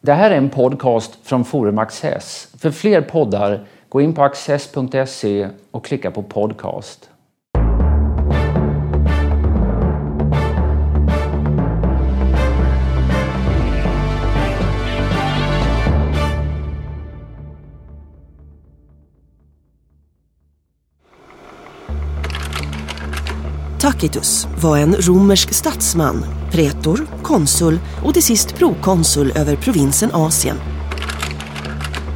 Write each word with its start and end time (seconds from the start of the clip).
Det 0.00 0.12
här 0.12 0.30
är 0.30 0.36
en 0.36 0.50
podcast 0.50 1.18
från 1.22 1.44
Forum 1.44 1.78
Access. 1.78 2.48
För 2.58 2.70
fler 2.70 3.00
poddar, 3.00 3.66
gå 3.88 4.00
in 4.00 4.14
på 4.14 4.22
access.se 4.22 5.48
och 5.70 5.84
klicka 5.84 6.10
på 6.10 6.22
podcast. 6.22 7.10
Tacitus 24.00 24.46
var 24.62 24.76
en 24.76 24.96
romersk 24.96 25.54
statsman, 25.54 26.24
pretor, 26.50 27.06
konsul 27.22 27.78
och 28.04 28.14
till 28.14 28.22
sist 28.22 28.54
prokonsul 28.54 29.32
över 29.36 29.56
provinsen 29.56 30.10
Asien. 30.12 30.56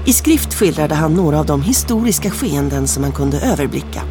I 0.06 0.12
skrift 0.12 0.54
skildrade 0.54 0.94
han 0.94 1.14
några 1.14 1.38
av 1.38 1.46
de 1.46 1.62
historiska 1.62 2.30
skeenden 2.30 2.88
som 2.88 3.02
han 3.02 3.12
kunde 3.12 3.40
överblicka. 3.40 4.02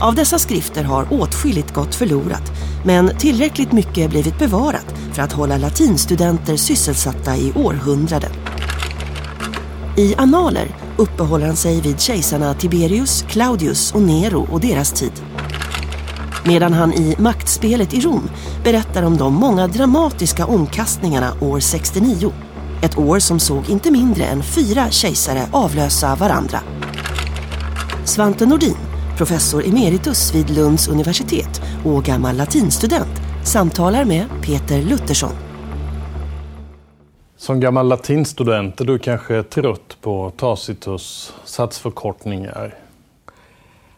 Av 0.00 0.14
dessa 0.14 0.38
skrifter 0.38 0.84
har 0.84 1.12
åtskilligt 1.12 1.74
gått 1.74 1.94
förlorat, 1.94 2.52
men 2.84 3.16
tillräckligt 3.18 3.72
mycket 3.72 4.10
blivit 4.10 4.38
bevarat 4.38 4.94
för 5.12 5.22
att 5.22 5.32
hålla 5.32 5.56
latinstudenter 5.56 6.56
sysselsatta 6.56 7.36
i 7.36 7.52
århundraden. 7.56 8.32
I 9.96 10.14
Analer 10.18 10.76
uppehåller 10.96 11.46
han 11.46 11.56
sig 11.56 11.80
vid 11.80 12.00
kejsarna 12.00 12.54
Tiberius, 12.54 13.24
Claudius 13.28 13.92
och 13.94 14.02
Nero 14.02 14.48
och 14.52 14.60
deras 14.60 14.92
tid 14.92 15.12
medan 16.44 16.72
han 16.72 16.92
i 16.92 17.16
Maktspelet 17.18 17.94
i 17.94 18.00
Rom 18.00 18.30
berättar 18.64 19.02
om 19.02 19.16
de 19.16 19.34
många 19.34 19.66
dramatiska 19.66 20.46
omkastningarna 20.46 21.32
år 21.40 21.60
69. 21.60 22.32
Ett 22.82 22.98
år 22.98 23.18
som 23.18 23.40
såg 23.40 23.70
inte 23.70 23.90
mindre 23.90 24.24
än 24.24 24.42
fyra 24.42 24.90
kejsare 24.90 25.46
avlösa 25.52 26.14
varandra. 26.14 26.58
Svante 28.04 28.46
Nordin, 28.46 28.76
professor 29.16 29.66
emeritus 29.66 30.34
vid 30.34 30.50
Lunds 30.50 30.88
universitet 30.88 31.62
och 31.84 32.04
gammal 32.04 32.36
latinstudent, 32.36 33.20
samtalar 33.44 34.04
med 34.04 34.26
Peter 34.42 34.82
Luthersson. 34.82 35.32
Som 37.36 37.60
gammal 37.60 37.88
latinstudent 37.88 38.80
är 38.80 38.84
du 38.84 38.98
kanske 38.98 39.42
trött 39.42 39.96
på 40.00 40.32
Tacitus 40.36 41.32
satsförkortningar? 41.44 42.81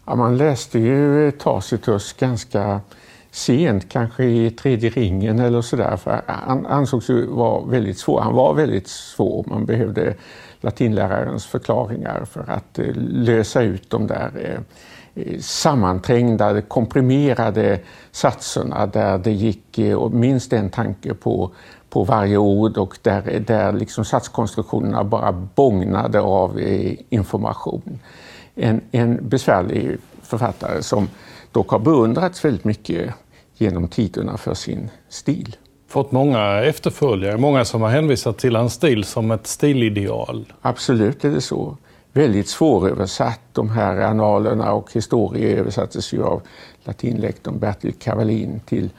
Ja, 0.06 0.14
man 0.14 0.36
läste 0.36 0.78
ju 0.78 1.30
Tacitus 1.30 2.12
ganska 2.12 2.80
sent, 3.30 3.88
kanske 3.88 4.24
i 4.24 4.50
tredje 4.50 4.90
ringen 4.90 5.38
eller 5.38 5.62
sådär. 5.62 5.96
För 5.96 6.22
han 6.26 6.66
ansågs 6.66 7.10
ju 7.10 7.26
vara 7.26 7.64
väldigt 7.66 7.98
svår. 7.98 8.20
Han 8.20 8.34
var 8.34 8.54
väldigt 8.54 8.88
svår. 8.88 9.44
Man 9.48 9.66
behövde 9.66 10.14
latinlärarens 10.60 11.46
förklaringar 11.46 12.24
för 12.24 12.50
att 12.50 12.78
eh, 12.78 12.94
lösa 12.96 13.62
ut 13.62 13.90
de 13.90 14.06
där 14.06 14.30
eh, 14.34 15.24
eh, 15.24 15.38
sammanträngda, 15.40 16.60
komprimerade 16.60 17.80
satserna 18.12 18.86
där 18.86 19.18
det 19.18 19.32
gick 19.32 19.80
minst 20.10 20.52
en 20.52 20.70
tanke 20.70 21.14
på, 21.14 21.50
på 21.94 22.04
varje 22.04 22.36
ord 22.36 22.78
och 22.78 22.98
där, 23.02 23.44
där 23.46 23.72
liksom 23.72 24.04
satskonstruktionerna 24.04 25.04
bara 25.04 25.32
bågnade 25.32 26.20
av 26.20 26.60
information 27.08 27.98
en, 28.54 28.80
en 28.90 29.28
besvärlig 29.28 29.96
författare 30.22 30.82
som 30.82 31.08
dock 31.52 31.70
har 31.70 31.78
beundrats 31.78 32.44
väldigt 32.44 32.64
mycket 32.64 33.14
genom 33.56 33.88
tiderna 33.88 34.36
för 34.36 34.54
sin 34.54 34.90
stil. 35.08 35.56
Fått 35.88 36.12
många 36.12 36.62
efterföljare, 36.62 37.36
många 37.36 37.64
som 37.64 37.82
har 37.82 37.88
hänvisat 37.88 38.38
till 38.38 38.56
hans 38.56 38.72
stil 38.74 39.04
som 39.04 39.30
ett 39.30 39.46
stilideal. 39.46 40.52
Absolut 40.60 41.24
är 41.24 41.30
det 41.30 41.40
så. 41.40 41.76
Väldigt 42.12 42.48
svåröversatt. 42.48 43.40
De 43.52 43.70
här 43.70 44.00
analerna 44.00 44.72
och 44.72 44.92
historier 44.92 45.56
översattes 45.56 46.12
ju 46.12 46.24
av 46.24 46.42
latinlektorn 46.84 47.58
Bertil 47.58 47.92
Cavallin 47.92 48.60
till, 48.66 48.90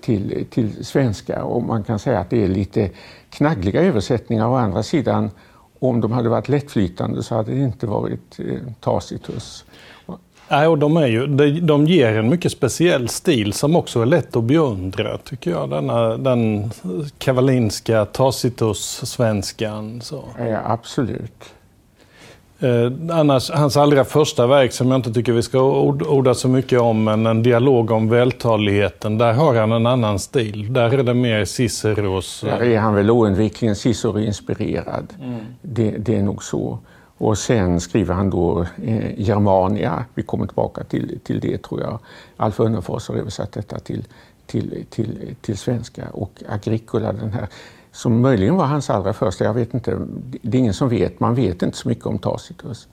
till, 0.00 0.46
till 0.50 0.84
svenska 0.84 1.44
och 1.44 1.62
man 1.62 1.84
kan 1.84 1.98
säga 1.98 2.18
att 2.18 2.30
det 2.30 2.44
är 2.44 2.48
lite 2.48 2.90
knaggliga 3.30 3.82
översättningar. 3.82 4.48
Å 4.48 4.54
andra 4.54 4.82
sidan 4.82 5.30
om 5.78 6.00
de 6.00 6.12
hade 6.12 6.28
varit 6.28 6.48
lättflytande 6.48 7.22
så 7.22 7.34
hade 7.34 7.52
det 7.52 7.60
inte 7.60 7.86
varit 7.86 8.38
eh, 8.38 8.72
Tacitus. 8.80 9.64
Nej, 10.48 10.68
och 10.68 10.78
de, 10.78 10.96
är 10.96 11.06
ju, 11.06 11.26
de, 11.26 11.60
de 11.60 11.86
ger 11.86 12.18
en 12.18 12.28
mycket 12.28 12.52
speciell 12.52 13.08
stil 13.08 13.52
som 13.52 13.76
också 13.76 14.00
är 14.00 14.06
lätt 14.06 14.36
att 14.36 14.44
beundra, 14.44 15.18
tycker 15.18 15.50
jag. 15.50 15.70
Denna, 15.70 16.16
den 16.16 16.70
kavalinska 17.18 18.04
Tacitus-svenskan. 18.04 20.00
Ja, 20.38 20.60
absolut. 20.64 21.54
Eh, 22.62 22.92
annars, 23.10 23.50
hans 23.50 23.76
allra 23.76 24.04
första 24.04 24.46
verk 24.46 24.72
som 24.72 24.90
jag 24.90 24.98
inte 24.98 25.12
tycker 25.12 25.32
vi 25.32 25.42
ska 25.42 25.60
orda 25.60 26.34
så 26.34 26.48
mycket 26.48 26.80
om, 26.80 27.04
men 27.04 27.26
en 27.26 27.42
dialog 27.42 27.90
om 27.90 28.08
vältaligheten, 28.08 29.18
där 29.18 29.32
har 29.32 29.54
han 29.54 29.72
en 29.72 29.86
annan 29.86 30.18
stil. 30.18 30.72
Där 30.72 30.98
är 30.98 31.02
det 31.02 31.14
mer 31.14 31.44
Ciceros... 31.44 32.40
Där 32.40 32.62
är 32.62 32.78
han 32.78 32.94
väl 32.94 33.10
oundvikligen 33.10 33.74
Cicero-inspirerad. 33.74 35.06
Mm. 35.22 35.40
Det, 35.62 35.90
det, 35.90 36.16
är 36.16 36.22
nog 36.22 36.44
så. 36.44 36.78
Och 37.18 37.38
sen 37.38 37.80
skriver 37.80 38.14
han 38.14 38.30
då 38.30 38.66
eh, 38.84 39.20
Germania. 39.20 40.04
Vi 40.14 40.22
kommer 40.22 40.46
tillbaka 40.46 40.84
till, 40.84 41.18
till 41.24 41.40
det 41.40 41.62
tror 41.62 41.80
jag. 41.80 41.98
Alf 42.36 42.60
Önnerfors 42.60 43.08
har 43.08 43.14
översatt 43.14 43.52
detta 43.52 43.78
till, 43.78 44.04
till, 44.46 44.84
till, 44.90 45.34
till 45.40 45.58
svenska. 45.58 46.02
Och 46.12 46.42
Agricola, 46.48 47.12
den 47.12 47.32
här 47.32 47.48
som 47.92 48.20
möjligen 48.20 48.56
var 48.56 48.64
hans 48.64 48.90
allra 48.90 49.12
första. 49.12 49.44
Jag 49.44 49.54
vet 49.54 49.74
inte, 49.74 49.98
det 50.42 50.56
är 50.56 50.58
ingen 50.58 50.74
som 50.74 50.88
vet. 50.88 51.20
Man 51.20 51.34
vet 51.34 51.62
inte 51.62 51.76
så 51.76 51.88
mycket 51.88 52.06
om 52.06 52.18
Tacitus. 52.18 52.88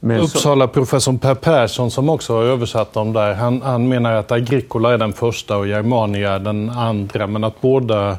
Uppsala-professorn 0.00 1.18
Per 1.18 1.34
Persson 1.34 1.90
som 1.90 2.08
också 2.08 2.34
har 2.34 2.42
översatt 2.42 2.92
dem 2.92 3.12
där, 3.12 3.34
han, 3.34 3.62
han, 3.62 3.88
menar 3.88 4.12
att 4.12 4.32
Agricola 4.32 4.92
är 4.92 4.98
den 4.98 5.12
första 5.12 5.56
och 5.56 5.66
Germania 5.66 6.38
den 6.38 6.70
andra, 6.70 7.26
men 7.26 7.44
att 7.44 7.60
båda 7.60 8.18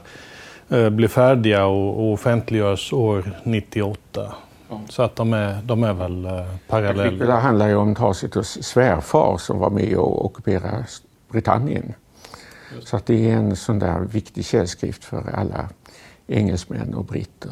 eh, 0.69 0.89
blir 0.89 1.07
färdiga 1.07 1.65
och, 1.65 1.99
och 1.99 2.13
offentliggörs 2.13 2.93
år 2.93 3.31
98. 3.43 4.33
Ja. 4.69 4.81
Så 4.89 5.03
att 5.03 5.15
de 5.15 5.33
är, 5.33 5.61
de 5.63 5.83
är 5.83 5.93
väl 5.93 6.25
eh, 6.25 6.31
parallella. 6.67 7.03
Agricola 7.03 7.39
handlar 7.39 7.67
ju 7.67 7.75
om 7.75 7.95
Tacitus 7.95 8.63
svärfar 8.63 9.37
som 9.37 9.59
var 9.59 9.69
med 9.69 9.97
och 9.97 10.25
ockuperade 10.25 10.85
Britannien. 11.31 11.93
Så 12.83 12.97
att 12.97 13.05
det 13.05 13.31
är 13.31 13.35
en 13.35 13.55
sån 13.55 13.79
där 13.79 13.99
viktig 13.99 14.45
källskrift 14.45 15.03
för 15.03 15.23
alla 15.33 15.69
engelsmän 16.27 16.93
och 16.93 17.05
britter. 17.05 17.51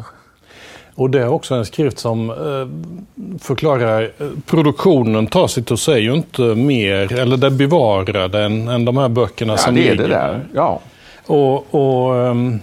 Och 0.96 1.10
det 1.10 1.22
är 1.22 1.28
också 1.28 1.56
en 1.56 1.66
skrift 1.66 2.00
som 2.00 2.30
eh, 2.30 3.38
förklarar 3.40 4.02
eh, 4.04 4.28
produktionen. 4.46 5.28
Tacitus 5.28 5.88
är 5.88 5.98
ju 5.98 6.14
inte 6.14 6.42
mer, 6.42 7.14
eller 7.14 7.38
det 7.38 7.52
bevarade 7.52 8.44
än, 8.44 8.68
än 8.68 8.86
de 8.86 8.98
här 8.98 9.10
böckerna 9.10 9.54
ja, 9.54 9.58
som 9.58 9.76
det 9.76 9.90
är 9.90 9.96
det 9.96 10.08
där. 10.08 10.42
Ja. 10.54 10.80
Och, 11.26 11.76
och 11.76 12.16
ehm, 12.16 12.60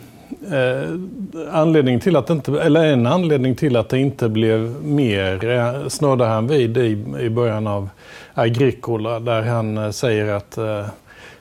eh, 0.53 1.98
till 1.98 2.16
att 2.16 2.31
inte, 2.31 2.60
eller 2.62 2.84
en 2.84 3.06
anledning 3.06 3.54
till 3.54 3.77
att 3.77 3.88
det 3.88 3.98
inte 3.98 4.28
blev 4.28 4.60
mer 4.84 5.48
eh, 5.48 5.88
snurrar 5.88 6.28
han 6.28 6.47
vid 6.47 6.77
i, 6.77 7.04
i 7.21 7.31
början 7.31 7.66
av 7.66 7.88
Agricola 8.34 9.21
där 9.21 9.42
han 9.42 9.92
säger 9.92 10.32
att 10.32 10.59
eh, 10.59 10.87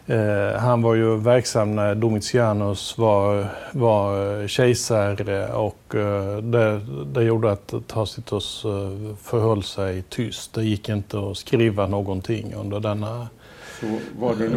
Eh, 0.09 0.59
han 0.59 0.81
var 0.81 0.95
ju 0.95 1.17
verksam 1.17 1.75
när 1.75 1.95
Domitianus 1.95 2.97
var, 2.97 3.47
var 3.71 4.47
kejsare 4.47 5.53
och 5.53 5.95
eh, 5.95 6.37
det, 6.37 6.81
det 7.13 7.23
gjorde 7.23 7.51
att 7.51 7.73
Tacitus 7.87 8.65
eh, 8.65 9.15
förhöll 9.23 9.63
sig 9.63 10.03
tyst. 10.09 10.53
Det 10.53 10.63
gick 10.63 10.89
inte 10.89 11.19
att 11.19 11.37
skriva 11.37 11.87
någonting 11.87 12.53
under 12.53 12.79
denna 12.79 13.27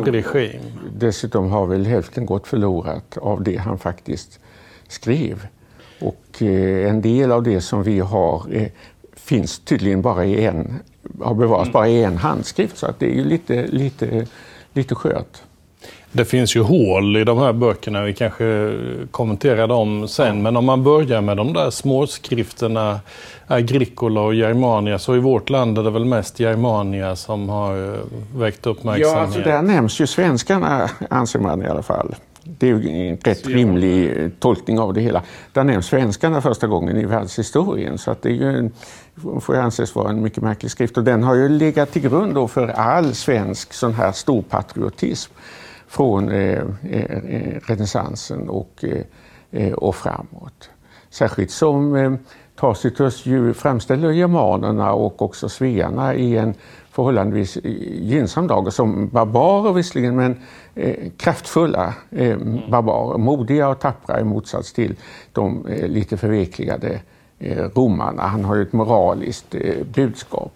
regim. 0.05 0.61
Dessutom 0.97 1.51
har 1.51 1.67
väl 1.67 1.87
hälften 1.87 2.27
gått 2.27 2.47
förlorat 2.47 3.19
av 3.19 3.43
det 3.43 3.57
han 3.57 3.79
faktiskt 3.79 4.41
skrev. 4.89 5.47
Och 6.01 6.43
en 6.43 7.03
del 7.03 7.33
av 7.33 7.43
det 7.43 7.61
som 7.61 7.83
vi 7.83 8.01
har 8.01 8.43
finns 9.17 9.59
tydligen 9.59 10.03
bara 10.03 10.25
i 10.25 10.45
en, 10.45 10.81
har 11.21 11.35
bevarats 11.35 11.69
mm. 11.69 11.73
bara 11.73 11.89
i 11.89 12.05
en 12.05 12.17
handskrift 12.17 12.77
så 12.79 12.87
att 12.87 12.99
det 12.99 13.07
är 13.07 13.15
ju 13.15 13.25
lite, 13.25 13.67
lite 13.67 14.27
lite 14.73 14.95
skört. 14.95 15.43
Det 16.13 16.25
finns 16.25 16.57
ju 16.57 16.61
hål 16.61 17.17
i 17.17 17.25
de 17.25 17.39
här 17.39 17.53
böckerna, 17.53 18.03
vi 18.03 18.15
kanske 18.15 18.79
kommenterar 19.11 19.69
dem 19.69 20.09
sen. 20.09 20.37
Ja. 20.37 20.43
Men 20.43 20.57
om 20.57 20.65
man 20.65 20.85
börjar 20.85 21.21
med 21.21 21.37
de 21.37 21.53
där 21.53 21.71
småskrifterna, 21.71 23.01
Agricola 23.47 24.21
och 24.21 24.35
Germania, 24.35 24.99
så 24.99 25.17
i 25.17 25.19
vårt 25.19 25.51
land 25.51 25.79
är 25.79 25.83
det 25.83 25.91
väl 25.91 26.05
mest 26.05 26.41
Germania 26.41 27.17
som 27.17 27.49
har 27.49 27.95
eh, 27.95 28.01
väckt 28.37 28.67
uppmärksamhet. 28.67 29.17
Ja, 29.17 29.21
alltså 29.21 29.41
där 29.41 29.63
nämns 29.63 30.01
ju 30.01 30.07
svenskarna, 30.07 30.91
anser 31.11 31.39
man 31.39 31.63
i 31.63 31.67
alla 31.67 31.83
fall. 31.83 32.15
Det 32.45 32.71
är 32.71 32.79
ju 32.79 33.09
en 33.09 33.17
rätt 33.17 33.47
rimlig 33.47 34.31
tolkning 34.39 34.79
av 34.79 34.95
det 34.95 35.01
hela. 35.01 35.23
Där 35.53 35.65
nämns 35.65 35.87
svenskarna 35.87 36.41
första 36.41 36.67
gången 36.67 36.97
i 36.97 37.05
världshistorien. 37.05 37.99
Så 37.99 38.11
att 38.11 38.23
det 38.23 38.29
är 38.29 38.33
ju 38.33 38.59
en, 38.59 38.73
får 39.41 39.57
anses 39.57 39.95
vara 39.95 40.11
en 40.11 40.23
mycket 40.23 40.43
märklig 40.43 40.71
skrift. 40.71 40.97
Och 40.97 41.05
den 41.05 41.23
har 41.23 41.35
ju 41.35 41.49
legat 41.49 41.93
till 41.93 42.03
grund 42.03 42.51
för 42.51 42.69
all 42.69 43.15
svensk 43.15 43.73
sån 43.73 43.95
här 43.95 44.13
storpatriotism 44.13 45.33
från 45.89 46.29
eh, 46.29 46.63
eh, 46.91 47.61
renässansen 47.67 48.49
och, 48.49 48.85
eh, 49.51 49.73
och 49.73 49.97
framåt. 49.97 50.71
Särskilt 51.11 51.51
som 51.51 51.97
eh, 51.97 52.13
Tacitus 52.57 53.27
ju 53.27 53.55
framställer 53.55 54.11
germanerna 54.11 54.93
och 54.93 55.23
också 55.23 55.49
svearna 55.49 56.15
i 56.15 56.37
en 56.37 56.55
förhållandevis 56.91 57.59
gynnsam 57.63 58.47
dager 58.47 58.71
som 58.71 59.09
barbarer 59.09 59.73
visserligen, 59.73 60.17
men 60.17 60.41
eh, 60.75 61.11
kraftfulla 61.17 61.95
eh, 62.11 62.39
barbarer. 62.69 63.19
Modiga 63.19 63.69
och 63.69 63.81
tappra 63.81 64.21
i 64.21 64.25
motsats 64.25 64.73
till 64.73 64.97
de 65.33 65.67
eh, 65.67 65.89
lite 65.89 66.17
förvekligade 66.17 67.01
eh, 67.39 67.65
romarna. 67.75 68.23
Han 68.23 68.45
har 68.45 68.57
ju 68.57 68.63
ett 68.63 68.73
moraliskt 68.73 69.55
eh, 69.55 69.85
budskap. 69.95 70.53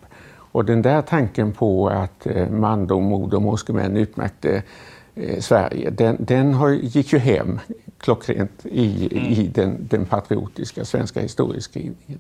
Och 0.53 0.65
den 0.65 0.83
där 0.83 1.03
tanken 1.03 1.53
på 1.53 1.89
att 1.89 2.27
eh, 2.27 2.49
mandom, 2.49 3.05
mod 3.05 3.35
och 3.35 3.43
moskemän 3.43 3.97
utmärkte 3.97 4.63
Sverige, 5.39 5.91
den, 5.91 6.17
den 6.19 6.55
har, 6.55 6.71
gick 6.71 7.13
ju 7.13 7.19
hem 7.19 7.61
klockrent 7.99 8.67
i, 8.67 9.09
mm. 9.13 9.33
i 9.33 9.51
den, 9.55 9.77
den 9.91 10.05
patriotiska 10.05 10.85
svenska 10.85 11.21
historieskrivningen. 11.21 12.19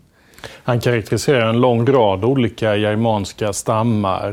Han 0.62 0.80
karaktäriserar 0.80 1.48
en 1.48 1.60
lång 1.60 1.86
rad 1.86 2.24
olika 2.24 2.76
germanska 2.76 3.52
stammar 3.52 4.32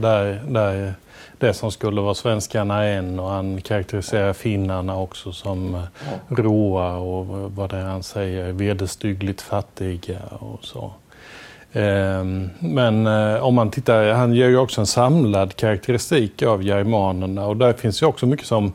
där, 0.00 0.40
där 0.48 0.94
det 1.42 1.54
som 1.54 1.70
skulle 1.70 2.00
vara 2.00 2.14
svenskarna 2.14 2.84
är 2.84 2.98
en 2.98 3.20
och 3.20 3.28
han 3.28 3.60
karaktäriserar 3.60 4.32
finnarna 4.32 4.98
också 4.98 5.32
som 5.32 5.74
ja. 5.74 6.36
råa 6.42 6.96
och 6.96 7.26
vad 7.52 7.70
det 7.70 7.76
är 7.76 7.84
han 7.84 8.02
säger, 8.02 8.52
vederstyggligt 8.52 9.40
fattiga 9.40 10.18
och 10.38 10.64
så. 10.64 10.92
Ehm, 11.72 12.50
men 12.58 13.06
eh, 13.06 13.44
om 13.44 13.54
man 13.54 13.70
tittar, 13.70 14.12
han 14.12 14.32
ger 14.32 14.48
ju 14.48 14.58
också 14.58 14.80
en 14.80 14.86
samlad 14.86 15.56
karaktäristik 15.56 16.42
av 16.42 16.62
germanerna 16.62 17.46
och 17.46 17.56
där 17.56 17.72
finns 17.72 18.02
ju 18.02 18.06
också 18.06 18.26
mycket 18.26 18.46
som 18.46 18.72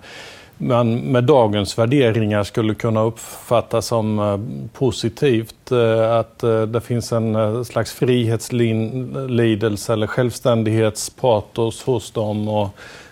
man 0.57 0.95
med 0.95 1.24
dagens 1.24 1.77
värderingar 1.77 2.44
skulle 2.44 2.75
kunna 2.75 3.01
uppfatta 3.01 3.81
som 3.81 4.19
eh, 4.19 4.39
positivt. 4.80 5.71
Eh, 5.71 6.15
att 6.15 6.39
det 6.68 6.81
finns 6.81 7.12
en 7.12 7.65
slags 7.65 7.94
frihetslidelse 7.94 9.94
eller 9.94 10.07
självständighetspatos 10.07 11.83
hos 11.83 12.12
dem 12.12 12.48
och 12.48 12.69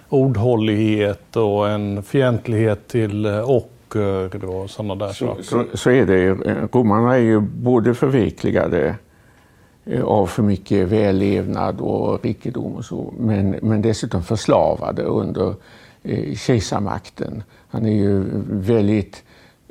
ordhållighet 0.09 1.35
och 1.35 1.69
en 1.69 2.03
fientlighet 2.03 2.87
till 2.87 3.25
ocker 3.25 4.45
och 4.45 4.69
sådana 4.69 4.95
där 4.95 5.13
så, 5.13 5.25
saker. 5.25 5.43
Så, 5.43 5.65
så 5.73 5.89
är 5.89 6.05
det. 6.05 6.29
Romarna 6.73 7.15
är 7.15 7.21
ju 7.21 7.39
både 7.39 7.93
förvikligade 7.93 8.95
Eh, 9.87 10.03
av 10.03 10.27
för 10.27 10.43
mycket 10.43 10.87
vällevnad 10.87 11.81
och 11.81 12.23
rikedom 12.23 12.75
och 12.75 12.85
så. 12.85 13.13
Men, 13.17 13.55
men 13.61 13.81
dessutom 13.81 14.23
förslavade 14.23 15.03
under 15.03 15.47
eh, 15.47 15.55
Eh, 16.07 16.35
kejsarmakten. 16.35 17.43
Han 17.67 17.85
är 17.85 17.91
ju 17.91 18.23
väldigt 18.47 19.23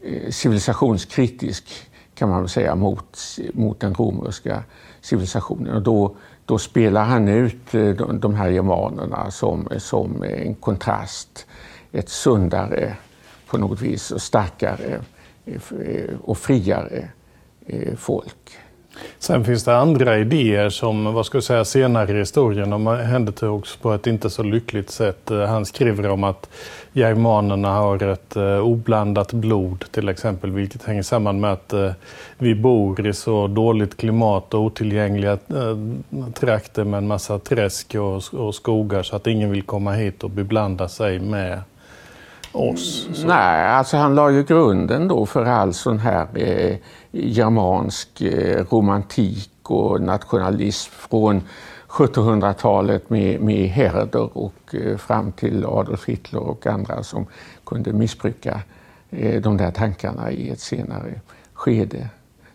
eh, 0.03 0.31
civilisationskritisk 0.31 1.65
kan 2.15 2.29
man 2.29 2.41
väl 2.41 2.49
säga 2.49 2.75
mot, 2.75 3.19
mot 3.53 3.81
den 3.81 3.95
romerska 3.95 4.63
civilisationen. 5.01 5.75
Och 5.75 5.83
då, 5.83 6.17
då 6.45 6.59
spelar 6.59 7.05
han 7.05 7.29
ut 7.29 7.75
eh, 7.75 7.89
de, 7.89 8.21
de 8.21 8.35
här 8.35 8.51
germanerna 8.51 9.31
som, 9.31 9.69
som 9.79 10.23
en 10.23 10.55
kontrast. 10.55 11.47
Ett 11.93 12.09
sundare 12.09 12.97
på 13.47 13.59
något 13.59 13.81
vis 13.81 14.11
och 14.11 14.23
starkare 14.23 15.01
och 16.23 16.39
friare 16.39 17.09
folk. 17.97 18.59
Sen 19.19 19.44
finns 19.44 19.64
det 19.64 19.76
andra 19.76 20.19
idéer 20.19 20.69
som 20.69 21.14
vad 21.14 21.26
ska 21.26 21.37
jag 21.37 21.44
säga, 21.44 21.64
senare 21.64 22.12
i 22.12 22.19
historien 22.19 22.73
omhändertogs 22.73 23.76
på 23.76 23.93
ett 23.93 24.06
inte 24.06 24.31
så 24.31 24.43
lyckligt 24.43 24.91
sätt. 24.91 25.31
Eh, 25.31 25.41
han 25.41 25.67
skriver 25.67 26.11
om 26.11 26.25
att 26.25 26.49
germanerna 26.93 27.73
har 27.73 28.02
ett 28.02 28.37
eh, 28.37 28.58
oblandat 28.58 29.32
blod 29.32 29.85
till 29.91 30.08
exempel, 30.08 30.50
vilket 30.50 30.85
hänger 30.85 31.02
samman 31.02 31.41
med 31.41 31.52
att 31.52 31.73
eh, 31.73 31.91
vi 32.38 32.55
bor 32.55 33.06
i 33.06 33.12
så 33.12 33.46
dåligt 33.46 33.96
klimat 33.96 34.55
och 34.55 34.61
otillgängliga 34.61 35.38
trakter 36.35 36.85
med 36.85 36.99
en 36.99 37.06
massa 37.06 37.38
träsk 37.38 37.94
och, 37.94 38.35
och 38.35 38.55
skogar 38.55 39.02
så 39.02 39.17
att 39.17 39.26
ingen 39.26 39.50
vill 39.50 39.62
komma 39.62 39.93
hit 39.93 40.25
och 40.25 40.31
beblanda 40.31 40.88
sig 40.88 41.19
med 41.19 41.61
oss. 42.52 43.08
Så. 43.12 43.26
Nej, 43.26 43.67
alltså 43.67 43.97
han 43.97 44.14
la 44.14 44.31
ju 44.31 44.44
grunden 44.44 45.08
då 45.08 45.26
för 45.26 45.44
all 45.44 45.75
sån 45.75 45.99
här 45.99 46.26
eh, 46.35 46.76
germansk 47.14 48.20
eh, 48.20 48.64
romantik 48.70 49.50
och 49.62 50.00
nationalism 50.00 50.93
från 50.93 51.43
1700-talet 51.88 53.11
med, 53.11 53.40
med 53.40 53.69
Herder 53.69 54.38
och 54.38 54.75
eh, 54.75 54.96
fram 54.96 55.32
till 55.32 55.64
Adolf 55.64 56.08
Hitler 56.08 56.40
och 56.40 56.66
andra 56.66 57.02
som 57.02 57.26
kunde 57.66 57.93
missbruka 57.93 58.61
eh, 59.11 59.40
de 59.40 59.56
där 59.56 59.70
tankarna 59.70 60.31
i 60.31 60.50
ett 60.50 60.61
senare 60.61 61.20
skede 61.52 62.08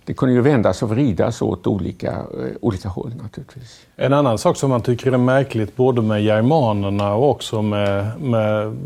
det 0.09 0.13
kunde 0.13 0.35
ju 0.35 0.41
vändas 0.41 0.83
och 0.83 0.89
vridas 0.89 1.41
åt 1.41 1.67
olika, 1.67 2.11
eh, 2.11 2.55
olika 2.61 2.89
håll 2.89 3.11
naturligtvis. 3.21 3.79
En 3.95 4.13
annan 4.13 4.37
sak 4.37 4.57
som 4.57 4.69
man 4.69 4.81
tycker 4.81 5.11
är 5.11 5.17
märkligt 5.17 5.75
både 5.75 6.01
med 6.01 6.23
germanerna 6.23 7.13
och 7.13 7.29
också 7.29 7.61
med, 7.61 8.21
med 8.21 8.77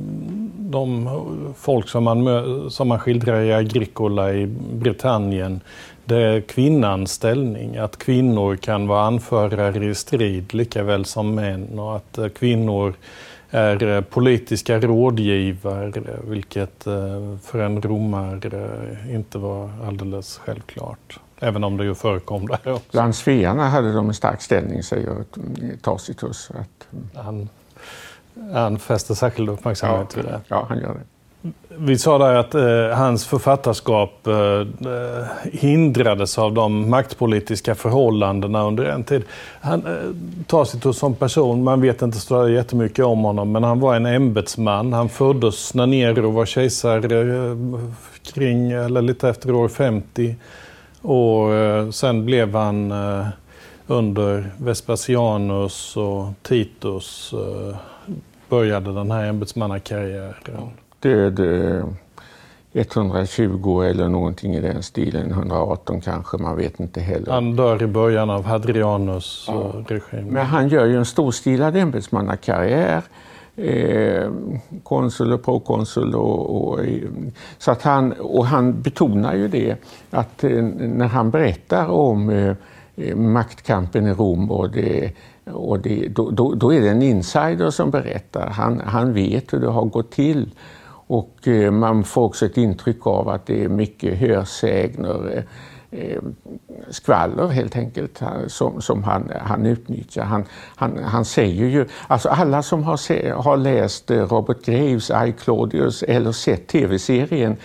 de 0.57 1.09
folk 1.57 1.89
som 1.89 2.03
man, 2.03 2.71
som 2.71 2.87
man 2.87 2.99
skildrar 2.99 3.41
i 3.41 3.53
Agricola 3.53 4.33
i 4.33 4.47
Britannien 4.73 5.61
det 6.05 6.17
är 6.17 6.41
kvinnans 6.41 7.11
ställning. 7.11 7.77
Att 7.77 7.97
kvinnor 7.97 8.55
kan 8.55 8.87
vara 8.87 9.05
anförare 9.05 9.85
i 9.85 9.95
strid 9.95 10.53
lika 10.53 10.83
väl 10.83 11.05
som 11.05 11.35
män 11.35 11.79
och 11.79 11.95
att 11.95 12.17
eh, 12.17 12.27
kvinnor 12.27 12.93
är 13.53 13.87
eh, 13.87 14.01
politiska 14.01 14.79
rådgivare, 14.79 15.91
vilket 16.23 16.87
eh, 16.87 17.37
för 17.43 17.59
en 17.59 17.81
romare 17.81 18.39
inte 19.09 19.37
var 19.37 19.69
alldeles 19.87 20.37
självklart. 20.37 21.19
Även 21.39 21.63
om 21.63 21.77
det 21.77 21.83
ju 21.83 21.95
förekom 21.95 22.47
där 22.47 22.73
också. 22.73 22.91
Bland 22.91 23.15
svearna 23.15 23.69
hade 23.69 23.93
de 23.93 24.07
en 24.07 24.13
stark 24.13 24.41
ställning, 24.41 24.83
säger 24.83 25.23
Tacitus. 25.81 26.51
Att... 26.51 26.87
Han, 27.23 27.49
han 28.53 28.79
fäster 28.79 29.13
särskild 29.13 29.49
uppmärksamhet 29.49 30.07
ja, 30.15 30.21
vid 30.21 30.31
det. 30.31 30.41
Ja, 30.47 30.65
han 30.69 30.79
gör 30.79 30.93
det. 30.93 31.12
Vi 31.77 31.97
sa 31.97 32.17
där 32.17 32.35
att 32.35 32.55
eh, 32.55 32.97
hans 32.97 33.25
författarskap 33.25 34.27
eh, 34.27 34.35
eh, 34.35 35.25
hindrades 35.51 36.37
av 36.37 36.53
de 36.53 36.89
maktpolitiska 36.89 37.75
förhållandena 37.75 38.63
under 38.63 38.85
en 38.85 39.03
tid. 39.03 39.23
Han, 39.61 39.85
eh, 39.85 39.93
Tacitus 40.47 40.97
som 40.97 41.15
person, 41.15 41.63
man 41.63 41.81
vet 41.81 42.01
inte 42.01 42.17
så 42.17 42.49
jättemycket 42.49 43.05
om 43.05 43.23
honom, 43.23 43.51
men 43.51 43.63
han 43.63 43.79
var 43.79 43.95
en 43.95 44.05
ämbetsman. 44.05 44.93
Han 44.93 45.09
föddes 45.09 45.73
när 45.73 45.85
Nero 45.85 46.31
var 46.31 46.45
kejsare 46.45 47.35
eh, 47.35 47.57
kring, 48.33 48.71
eller 48.71 49.01
lite 49.01 49.29
efter 49.29 49.53
år 49.53 49.67
50. 49.67 50.35
Och 51.01 51.53
eh, 51.53 51.89
sen 51.89 52.25
blev 52.25 52.55
han 52.55 52.91
eh, 52.91 53.27
under 53.87 54.51
Vespasianus 54.57 55.97
och 55.97 56.25
Titus 56.41 57.33
eh, 57.33 57.75
började 58.49 58.93
den 58.93 59.11
här 59.11 59.25
ämbetsmannakarriären 59.25 60.71
död 61.03 61.39
120 62.73 63.81
eh, 63.81 63.89
eller 63.89 64.09
någonting 64.09 64.55
i 64.55 64.61
den 64.61 64.83
stilen, 64.83 65.31
118 65.31 66.01
kanske, 66.01 66.37
man 66.37 66.57
vet 66.57 66.79
inte 66.79 67.01
heller. 67.01 67.31
Han 67.31 67.55
dör 67.55 67.83
i 67.83 67.87
början 67.87 68.29
av 68.29 68.45
Hadrianus 68.45 69.45
ja. 69.47 69.73
regim. 69.87 70.27
Men 70.27 70.45
han 70.45 70.67
gör 70.67 70.85
ju 70.85 70.97
en 70.97 71.05
storstilad 71.05 71.77
ämbetsmannakarriär. 71.77 73.01
Eh, 73.55 74.31
konsul 74.83 75.33
och 75.33 75.43
prokonsul. 75.43 76.15
Och, 76.15 76.71
och, 76.71 76.79
så 77.57 77.71
att 77.71 77.81
han, 77.81 78.11
och 78.11 78.45
han 78.45 78.81
betonar 78.81 79.35
ju 79.35 79.47
det 79.47 79.75
att 80.09 80.43
eh, 80.43 80.63
när 80.79 81.07
han 81.07 81.31
berättar 81.31 81.87
om 81.87 82.29
eh, 82.29 82.55
maktkampen 83.15 84.07
i 84.07 84.13
Rom 84.13 84.51
och 84.51 84.69
det, 84.69 85.11
och 85.45 85.79
det, 85.79 86.07
då, 86.07 86.29
då, 86.31 86.55
då, 86.55 86.73
är 86.73 86.81
det 86.81 86.89
en 86.89 87.01
insider 87.01 87.69
som 87.69 87.91
berättar. 87.91 88.49
Han, 88.49 88.81
han 88.85 89.13
vet 89.13 89.53
hur 89.53 89.59
det 89.59 89.69
har 89.69 89.85
gått 89.85 90.11
till 90.11 90.49
och 91.07 91.47
eh, 91.47 91.71
man 91.71 92.03
får 92.03 92.23
också 92.23 92.45
ett 92.45 92.57
intryck 92.57 93.07
av 93.07 93.29
att 93.29 93.45
det 93.45 93.63
är 93.63 93.69
mycket 93.69 94.17
hörsägner, 94.17 95.45
eh, 95.91 96.21
skvaller 96.89 97.47
helt 97.47 97.75
enkelt, 97.75 98.21
eh, 98.21 98.27
som, 98.47 98.81
som 98.81 99.03
han, 99.03 99.31
han 99.41 99.65
utnyttjar. 99.65 100.23
Han, 100.23 100.45
han, 100.75 101.03
han 101.03 101.25
säger 101.25 101.65
ju, 101.65 101.85
alltså 102.07 102.29
alla 102.29 102.63
som 102.63 102.83
har, 102.83 102.97
se, 102.97 103.29
har 103.29 103.57
läst 103.57 104.11
Robert 104.11 104.65
Graves 104.65 105.09
I, 105.09 105.33
Claudius 105.43 106.03
eller 106.03 106.31
sett 106.31 106.67
tv-serien 106.67 107.57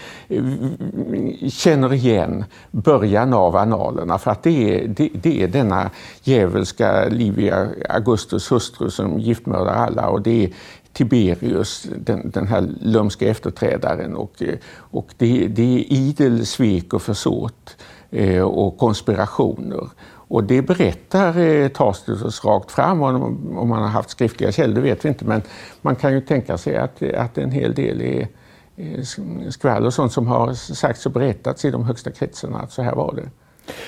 känner 1.48 1.92
igen 1.94 2.44
början 2.70 3.32
av 3.34 3.56
analerna 3.56 4.18
för 4.18 4.30
att 4.30 4.42
det 4.42 4.74
är, 4.74 4.88
det, 4.88 5.10
det 5.14 5.42
är 5.42 5.48
denna 5.48 5.90
djävulska 6.22 7.08
Livia 7.08 7.68
Augustus 7.88 8.52
hustru 8.52 8.90
som 8.90 9.18
giftmördar 9.18 9.74
alla 9.74 10.08
och 10.08 10.22
det 10.22 10.44
är 10.44 10.50
Tiberius, 10.98 11.86
den, 11.96 12.30
den 12.30 12.46
här 12.46 12.68
lömska 12.80 13.28
efterträdaren. 13.28 14.16
Och, 14.16 14.42
eh, 14.42 14.58
och 14.74 15.14
det, 15.16 15.48
det 15.48 15.62
är 15.62 15.92
idel 15.92 16.46
svek 16.46 16.92
och 16.94 17.02
försåt 17.02 17.76
eh, 18.10 18.42
och 18.42 18.78
konspirationer. 18.78 19.88
Och 20.06 20.44
det 20.44 20.62
berättar 20.62 21.38
eh, 21.38 21.68
Tacitus 21.68 22.44
rakt 22.44 22.70
fram. 22.70 23.02
Om, 23.02 23.58
om 23.58 23.68
man 23.68 23.82
har 23.82 23.88
haft 23.88 24.10
skriftliga 24.10 24.52
källor 24.52 24.82
vet 24.82 25.04
vi 25.04 25.08
inte, 25.08 25.24
men 25.24 25.42
man 25.82 25.96
kan 25.96 26.12
ju 26.12 26.20
tänka 26.20 26.58
sig 26.58 26.76
att, 26.76 27.02
att 27.02 27.38
en 27.38 27.50
hel 27.50 27.74
del 27.74 28.00
är, 28.00 28.28
eh, 28.76 29.02
skvaller 29.50 29.86
och 29.86 29.94
sånt 29.94 30.12
som 30.12 30.26
har 30.26 30.52
sagts 30.54 31.06
och 31.06 31.12
berättats 31.12 31.64
i 31.64 31.70
de 31.70 31.84
högsta 31.84 32.10
kretsarna 32.10 32.58
att 32.58 32.72
så 32.72 32.82
här 32.82 32.94
var 32.94 33.14
det. 33.16 33.30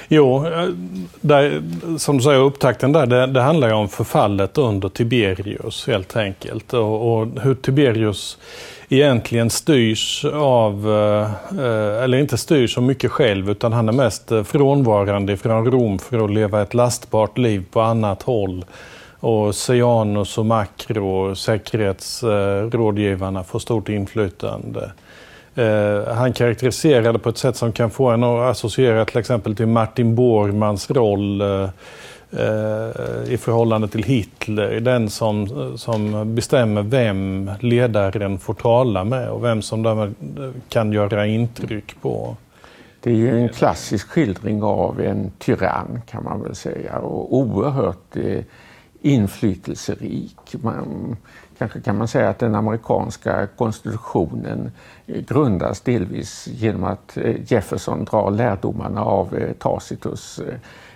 Jo, 0.08 0.46
eh, 0.46 0.68
där, 1.20 1.62
som 1.99 2.16
du 2.16 2.22
säger, 2.22 2.40
upptakten 2.40 2.92
där, 2.92 3.06
det, 3.06 3.26
det 3.26 3.40
handlar 3.40 3.68
ju 3.68 3.75
om 3.75 3.88
förfallet 3.88 4.58
under 4.58 4.88
Tiberius 4.88 5.87
helt 5.87 6.16
enkelt. 6.16 6.75
Och, 6.75 7.20
och 7.20 7.28
hur 7.42 7.54
Tiberius 7.54 8.38
egentligen 8.88 9.50
styrs 9.50 10.25
av, 10.34 10.88
eh, 10.88 11.30
eh 11.58 12.04
eller 12.04 12.18
inte 12.18 12.38
styrs 12.38 12.75
så 12.75 12.80
mycket 12.80 13.10
själv, 13.10 13.50
utan 13.50 13.72
han 13.72 13.88
är 13.88 13.92
mest 13.92 14.32
eh, 14.32 14.42
frånvarande 14.42 15.37
från 15.37 15.70
Rom 15.70 15.99
för 15.99 16.25
att 16.25 16.30
leva 16.30 16.62
ett 16.62 16.75
lastbart 16.75 17.38
liv 17.38 17.64
på 17.70 17.80
annat 17.80 18.22
håll. 18.22 18.64
Och 19.20 19.54
Sejanus 19.54 20.38
och 20.38 20.46
Makro, 20.46 21.34
säkerhetsrådgivarna, 21.34 23.44
får 23.44 23.58
stort 23.58 23.88
inflytande. 23.88 24.90
Eh, 25.54 26.14
han 26.14 26.33
karaktäriserade 26.33 27.19
på 27.19 27.28
ett 27.28 27.38
sätt 27.38 27.57
som 27.57 27.73
kan 27.73 27.90
få 27.90 28.09
en 28.11 28.25
att 28.25 28.50
associera 28.50 29.04
till 29.04 29.19
exempel 29.19 29.57
till 29.57 29.66
Martin 29.66 30.14
Bormans 30.14 30.90
roll 30.90 31.40
eh, 31.40 31.69
eh, 32.33 33.33
i 33.33 33.38
förhållande 33.40 33.88
till 33.88 34.02
Hitler. 34.02 34.80
Den 34.80 35.11
som, 35.11 35.49
som 35.78 36.35
bestämmer 36.35 36.83
vem 36.83 37.50
ledaren 37.61 38.38
får 38.38 38.54
tala 38.54 39.04
med 39.04 39.30
och 39.30 39.45
vem 39.45 39.62
som 39.62 39.83
därmed 39.83 40.14
eh, 40.38 40.50
kan 40.69 40.92
göra 40.92 41.26
intryck 41.26 42.00
på. 42.00 42.37
Det 43.00 43.11
är 43.11 43.14
ju 43.14 43.40
en 43.40 43.49
klassisk 43.49 44.09
skildring 44.09 44.62
av 44.62 45.00
en 45.00 45.30
tyrann 45.38 46.02
kan 46.11 46.25
man 46.25 46.42
väl 46.42 46.54
säga 46.54 46.99
och 46.99 47.37
oerhört 47.37 48.16
eh, 48.16 48.45
inflytelserik. 49.02 50.54
Man, 50.62 51.16
kanske 51.60 51.80
kan 51.80 51.98
man 51.98 52.08
säga 52.08 52.28
att 52.28 52.38
den 52.38 52.54
amerikanska 52.54 53.46
konstitutionen 53.56 54.70
grundas 55.06 55.80
delvis 55.80 56.46
genom 56.46 56.84
att 56.84 57.16
eh, 57.16 57.52
Jefferson 57.52 58.04
drar 58.04 58.30
lärdomarna 58.30 59.04
av 59.04 59.34
eh, 59.34 59.52
Tacitus 59.52 60.40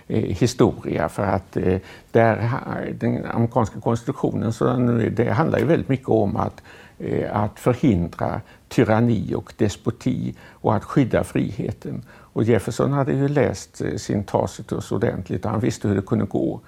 eh, 0.07 0.17
historia 0.17 1.09
för 1.09 1.23
att 1.23 1.57
där, 2.11 2.49
den 2.99 3.25
amerikanska 3.25 3.79
konstitutionen 3.79 4.53
så 4.53 4.65
det 5.11 5.31
handlar 5.31 5.59
ju 5.59 5.65
väldigt 5.65 5.89
mycket 5.89 6.09
om 6.09 6.37
att, 6.37 6.61
att 7.31 7.59
förhindra 7.59 8.41
tyranni 8.67 9.35
och 9.35 9.53
despoti 9.57 10.35
och 10.49 10.75
att 10.75 10.83
skydda 10.83 11.23
friheten. 11.23 12.03
Och 12.11 12.43
Jefferson 12.43 12.91
hade 12.91 13.13
ju 13.13 13.27
läst 13.27 13.81
sin 13.97 14.23
Tacitus 14.23 14.91
ordentligt 14.91 15.45
och 15.45 15.51
han 15.51 15.59
visste 15.59 15.87
hur 15.87 15.95
det 15.95 16.01
kunde 16.01 16.25
gå. 16.25 16.61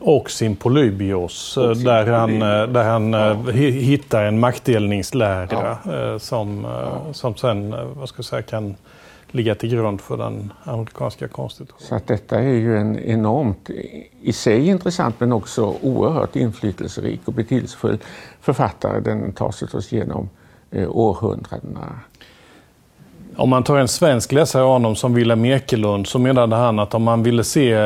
Och 0.00 0.30
sin 0.30 0.56
Polybios, 0.56 1.56
och 1.56 1.76
sin 1.76 1.84
där, 1.84 2.06
han, 2.06 2.38
där 2.72 2.84
han 2.84 3.12
ja. 3.12 3.34
hittar 3.52 4.24
en 4.24 4.40
maktdelningslära 4.40 5.78
ja. 5.84 6.18
som, 6.18 6.64
ja. 6.64 7.12
som 7.12 7.34
sen 7.34 7.74
vad 7.94 8.08
ska 8.08 8.18
jag 8.18 8.24
säga, 8.24 8.42
kan 8.42 8.76
ligga 9.30 9.54
till 9.54 9.70
grund 9.70 10.00
för 10.00 10.16
den 10.16 10.52
amerikanska 10.64 11.28
konstitutionen. 11.28 11.88
Så 11.88 11.94
att 11.94 12.06
detta 12.06 12.38
är 12.38 12.52
ju 12.52 12.76
en 12.76 12.98
enormt, 12.98 13.70
i 14.22 14.32
sig 14.32 14.68
intressant 14.68 15.20
men 15.20 15.32
också 15.32 15.76
oerhört 15.82 16.36
inflytelserik 16.36 17.20
och 17.24 17.32
betydelsefull 17.32 17.98
författare. 18.40 19.00
Den 19.00 19.32
tar 19.32 19.50
sig 19.50 19.68
oss 19.72 19.92
genom 19.92 20.28
århundradena. 20.88 22.00
Om 23.36 23.50
man 23.50 23.64
tar 23.64 23.76
en 23.76 23.88
svensk 23.88 24.32
läsare 24.32 24.62
av 24.62 24.68
honom 24.68 24.96
som 24.96 25.14
Wilhelm 25.14 25.44
Ekelund 25.44 26.06
så 26.06 26.18
menade 26.18 26.56
han 26.56 26.78
att 26.78 26.94
om 26.94 27.02
man 27.02 27.22
ville 27.22 27.44
se 27.44 27.76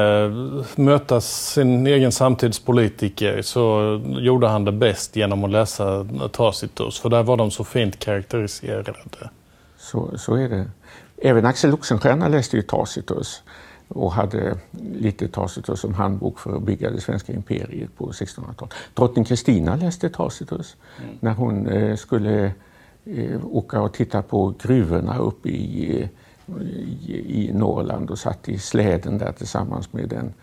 möta 0.76 1.21
sin 1.21 1.87
egen 1.87 2.12
samtidspolitiker 2.12 3.43
så 3.43 4.00
gjorde 4.07 4.49
han 4.49 4.65
det 4.65 4.73
bäst 4.73 5.17
genom 5.17 5.45
att 5.45 5.50
läsa 5.50 6.07
Tacitus 6.33 6.99
för 6.99 7.09
där 7.09 7.23
var 7.23 7.37
de 7.37 7.50
så 7.50 7.65
fint 7.65 7.99
karaktäriserade. 7.99 9.31
Så, 9.79 10.19
så 10.19 10.35
är 10.35 10.49
det. 10.49 10.65
Även 11.23 11.47
Axel 11.47 11.75
Oxenstierna 11.75 12.29
läste 12.29 12.57
ju 12.57 12.62
Tacitus 12.62 13.43
och 13.88 14.12
hade 14.12 14.59
lite 14.99 15.29
Tacitus 15.29 15.81
som 15.81 15.95
handbok 15.95 16.38
för 16.38 16.57
att 16.57 16.62
bygga 16.62 16.91
det 16.91 17.00
svenska 17.00 17.33
imperiet 17.33 17.97
på 17.97 18.11
1600-talet. 18.11 18.75
Drottning 18.95 19.25
Kristina 19.25 19.76
läste 19.76 20.09
Tacitus 20.09 20.76
mm. 20.99 21.17
när 21.21 21.33
hon 21.33 21.67
eh, 21.67 21.97
skulle 21.97 22.45
eh, 22.45 22.50
åka 23.42 23.80
och 23.80 23.92
titta 23.92 24.22
på 24.22 24.54
gruvorna 24.62 25.18
uppe 25.18 25.48
i, 25.48 26.08
i, 27.06 27.48
i 27.48 27.52
Norrland 27.52 28.10
och 28.10 28.18
satt 28.18 28.48
i 28.48 28.58
släden 28.58 29.18
där 29.18 29.32
tillsammans 29.32 29.92
med 29.92 30.08
den 30.08 30.34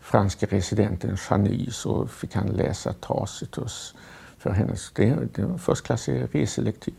franska 0.00 0.46
residenten 0.46 1.16
Chany 1.16 1.70
så 1.70 2.06
fick 2.06 2.34
han 2.34 2.46
läsa 2.46 2.92
Tacitus 2.92 3.94
för 4.38 4.50
henne. 4.50 4.74
Det, 4.94 5.16
det 5.34 5.44
var 5.44 5.58
förstklassig 5.58 6.26
reselektyr. 6.32 6.94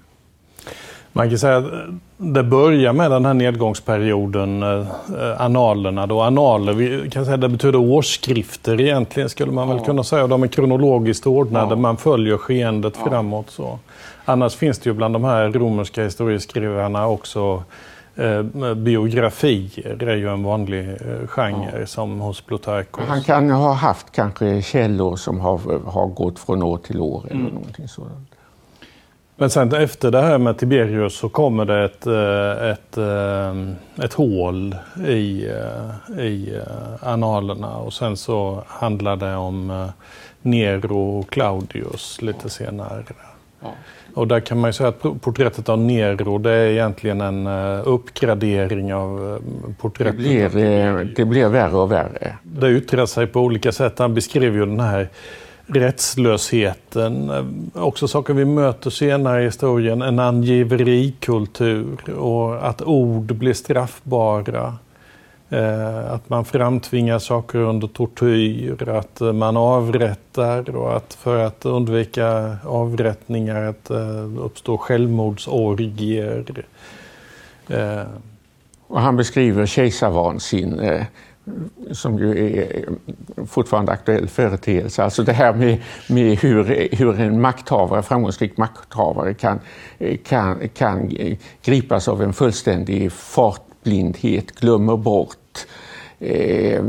Man 1.15 1.29
kan 1.29 1.39
säga 1.39 1.57
att 1.57 1.65
det 2.17 2.43
börjar 2.43 2.93
med 2.93 3.11
den 3.11 3.25
här 3.25 3.33
nedgångsperioden, 3.33 4.63
eh, 4.63 4.87
analerna. 5.37 6.07
Då. 6.07 6.21
Analer 6.21 6.73
vi 6.73 7.09
kan 7.09 7.25
säga 7.25 7.37
det 7.37 7.49
betyder 7.49 7.79
årsskrifter 7.79 8.81
egentligen 8.81 9.29
skulle 9.29 9.51
man 9.51 9.69
väl 9.69 9.79
kunna 9.79 10.03
säga. 10.03 10.27
De 10.27 10.43
är 10.43 10.47
kronologiskt 10.47 11.27
ordnade, 11.27 11.69
ja. 11.69 11.75
man 11.75 11.97
följer 11.97 12.37
skeendet 12.37 12.93
ja. 12.97 13.09
framåt. 13.09 13.49
Så. 13.49 13.79
Annars 14.25 14.55
finns 14.55 14.79
det 14.79 14.89
ju 14.89 14.93
bland 14.93 15.15
de 15.15 15.23
här 15.23 15.49
romerska 15.49 16.03
historieskrivarna 16.03 17.07
också 17.07 17.63
eh, 18.15 18.43
biografier. 18.75 20.03
Är 20.03 20.15
ju 20.15 20.29
en 20.29 20.43
vanlig 20.43 20.89
eh, 20.89 21.27
genre 21.27 21.79
ja. 21.79 21.85
som 21.85 22.19
hos 22.19 22.41
Plutarchos. 22.41 23.07
Han 23.07 23.23
kan 23.23 23.51
ha 23.51 23.73
haft 23.73 24.11
kanske 24.11 24.61
källor 24.61 25.15
som 25.15 25.39
har, 25.39 25.89
har 25.89 26.07
gått 26.07 26.39
från 26.39 26.63
år 26.63 26.77
till 26.77 26.99
år 26.99 27.23
eller 27.25 27.39
mm. 27.39 27.53
någonting 27.53 27.87
sådant. 27.87 28.29
Men 29.37 29.49
sen 29.49 29.73
efter 29.73 30.11
det 30.11 30.21
här 30.21 30.37
med 30.37 30.57
Tiberius 30.57 31.17
så 31.17 31.29
kommer 31.29 31.65
det 31.65 31.83
ett, 31.83 32.07
eh, 32.07 32.69
ett, 32.71 32.97
ett, 32.97 34.03
ett 34.03 34.13
hål 34.13 34.75
i, 35.07 35.49
i 36.19 36.59
analerna 37.01 37.77
och 37.77 37.93
sen 37.93 38.17
så 38.17 38.63
handlar 38.67 39.15
det 39.15 39.35
om 39.35 39.89
Nero 40.41 41.19
och 41.19 41.29
Claudius 41.29 42.21
lite 42.21 42.49
senare. 42.49 43.03
Ja. 43.61 43.69
Och 44.15 44.27
där 44.27 44.39
kan 44.39 44.59
man 44.59 44.69
ju 44.69 44.73
säga 44.73 44.89
att 44.89 45.21
porträttet 45.21 45.69
av 45.69 45.79
Nero 45.79 46.37
det 46.37 46.51
är 46.51 46.69
egentligen 46.69 47.21
en 47.21 47.47
eh, 47.47 47.81
uppgradering 47.85 48.93
av 48.93 49.33
eh, 49.33 49.73
porträttet. 49.81 50.23
Det 50.23 50.53
blir, 50.53 50.63
eh, 50.63 50.99
det 51.15 51.25
blir 51.25 51.49
värre 51.49 51.75
och 51.75 51.91
värre. 51.91 52.37
Det 52.43 52.69
yttrar 52.69 53.05
sig 53.05 53.27
på 53.27 53.39
olika 53.39 53.71
sätt. 53.71 53.99
Han 53.99 54.13
beskriver 54.13 54.57
ju 54.57 54.65
den 54.65 54.79
här 54.79 55.09
rättslösheten. 55.67 57.31
Också 57.73 58.07
saker 58.07 58.33
vi 58.33 58.45
möter 58.45 58.89
senare 58.89 59.41
i 59.41 59.45
historien. 59.45 60.01
En 60.01 60.19
angiverikultur 60.19 62.13
och 62.17 62.67
att 62.67 62.81
ord 62.81 63.35
blir 63.35 63.53
straffbara. 63.53 64.73
Eh, 65.49 66.11
att 66.11 66.29
man 66.29 66.45
framtvingar 66.45 67.19
saker 67.19 67.59
under 67.59 67.87
tortyr, 67.87 68.89
att 68.89 69.21
eh, 69.21 69.33
man 69.33 69.57
avrättar 69.57 70.75
och 70.75 70.97
att 70.97 71.13
för 71.13 71.45
att 71.45 71.65
undvika 71.65 72.57
avrättningar 72.63 73.63
att 73.65 73.89
eh, 73.89 73.97
uppstå 73.97 74.45
uppstår 74.45 74.77
självmordsorgier. 74.77 76.65
Och 78.87 79.01
han 79.01 79.15
beskriver 79.15 79.65
kejsarvansinne 79.65 81.07
som 81.91 82.19
ju 82.19 82.57
är 82.59 82.85
fortfarande 83.45 83.91
aktuell 83.91 84.27
företeelse. 84.27 85.03
Alltså 85.03 85.23
det 85.23 85.33
här 85.33 85.53
med, 85.53 85.81
med 86.09 86.37
hur, 86.39 86.89
hur 86.95 87.19
en 87.19 87.41
makthavare, 87.41 88.03
framgångsrik 88.03 88.57
makthavare 88.57 89.33
kan, 89.33 89.59
kan, 90.23 90.69
kan 90.69 91.11
gripas 91.63 92.07
av 92.07 92.21
en 92.21 92.33
fullständig 92.33 93.11
fart 93.11 93.74
blindhet, 93.85 94.51
glömmer 94.51 94.97
bort 94.97 95.65
eh, 96.19 96.83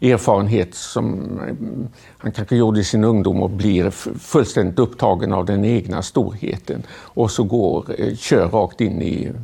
erfarenhet 0.00 0.74
som 0.74 1.14
eh, 1.48 1.54
han 2.18 2.32
kanske 2.32 2.56
gjorde 2.56 2.80
i 2.80 2.84
sin 2.84 3.04
ungdom 3.04 3.42
och 3.42 3.50
blir 3.50 3.90
fullständigt 4.18 4.78
upptagen 4.78 5.32
av 5.32 5.44
den 5.44 5.64
egna 5.64 6.02
storheten 6.02 6.82
och 6.92 7.30
så 7.30 7.44
går, 7.44 7.84
eh, 7.98 8.16
kör 8.16 8.48
rakt 8.48 8.80
in 8.80 9.02
i 9.02 9.24
mm, 9.24 9.36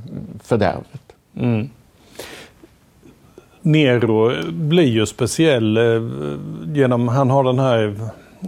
fördärvet. 0.43 1.13
Mm. 1.37 1.69
Nero 3.63 4.33
blir 4.53 4.89
ju 4.89 5.07
speciell 5.07 5.77
eh, 5.77 6.03
genom, 6.75 7.09
han 7.09 7.31
har 7.31 7.45
den 7.45 7.59
här 7.59 7.95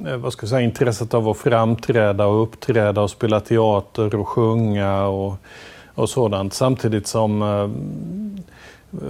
eh, 0.07 0.17
vad 0.17 0.33
ska 0.33 0.45
jag 0.45 0.49
säga, 0.49 0.61
intresset 0.61 1.15
av 1.15 1.29
att 1.29 1.37
framträda 1.37 2.27
och 2.27 2.43
uppträda 2.43 3.03
och 3.03 3.11
spela 3.11 3.41
teater 3.41 4.15
och 4.15 4.29
sjunga 4.29 5.07
och 5.07 5.35
och 5.99 6.11
sådant. 6.11 6.55
Samtidigt 6.55 7.07
som 7.07 7.43
eh, 7.43 7.69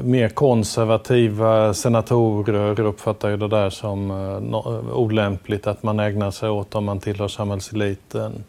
mer 0.03 0.29
konservativa 0.29 1.75
senatorer 1.75 2.81
uppfattar 2.81 3.29
ju 3.29 3.37
det 3.37 3.49
där 3.49 3.71
som 3.71 4.11
eh, 4.11 4.97
olämpligt 4.97 5.67
att 5.67 5.83
man 5.83 6.01
ägnar 6.01 6.31
sig 6.31 6.51
åt 6.51 6.75
om 6.75 6.85
man 6.85 7.01
tillhör 7.01 7.29
samhällseliten. 7.29 8.45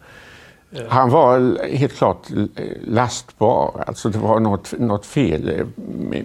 Eh. 0.72 0.82
Han 0.88 1.10
var 1.10 1.58
helt 1.76 1.94
klart 1.94 2.28
lastbar. 2.82 3.84
Alltså 3.88 4.10
det 4.10 4.18
var 4.18 4.40
något, 4.40 4.74
något 4.80 5.06
fel 5.06 5.50
eh, 5.50 5.66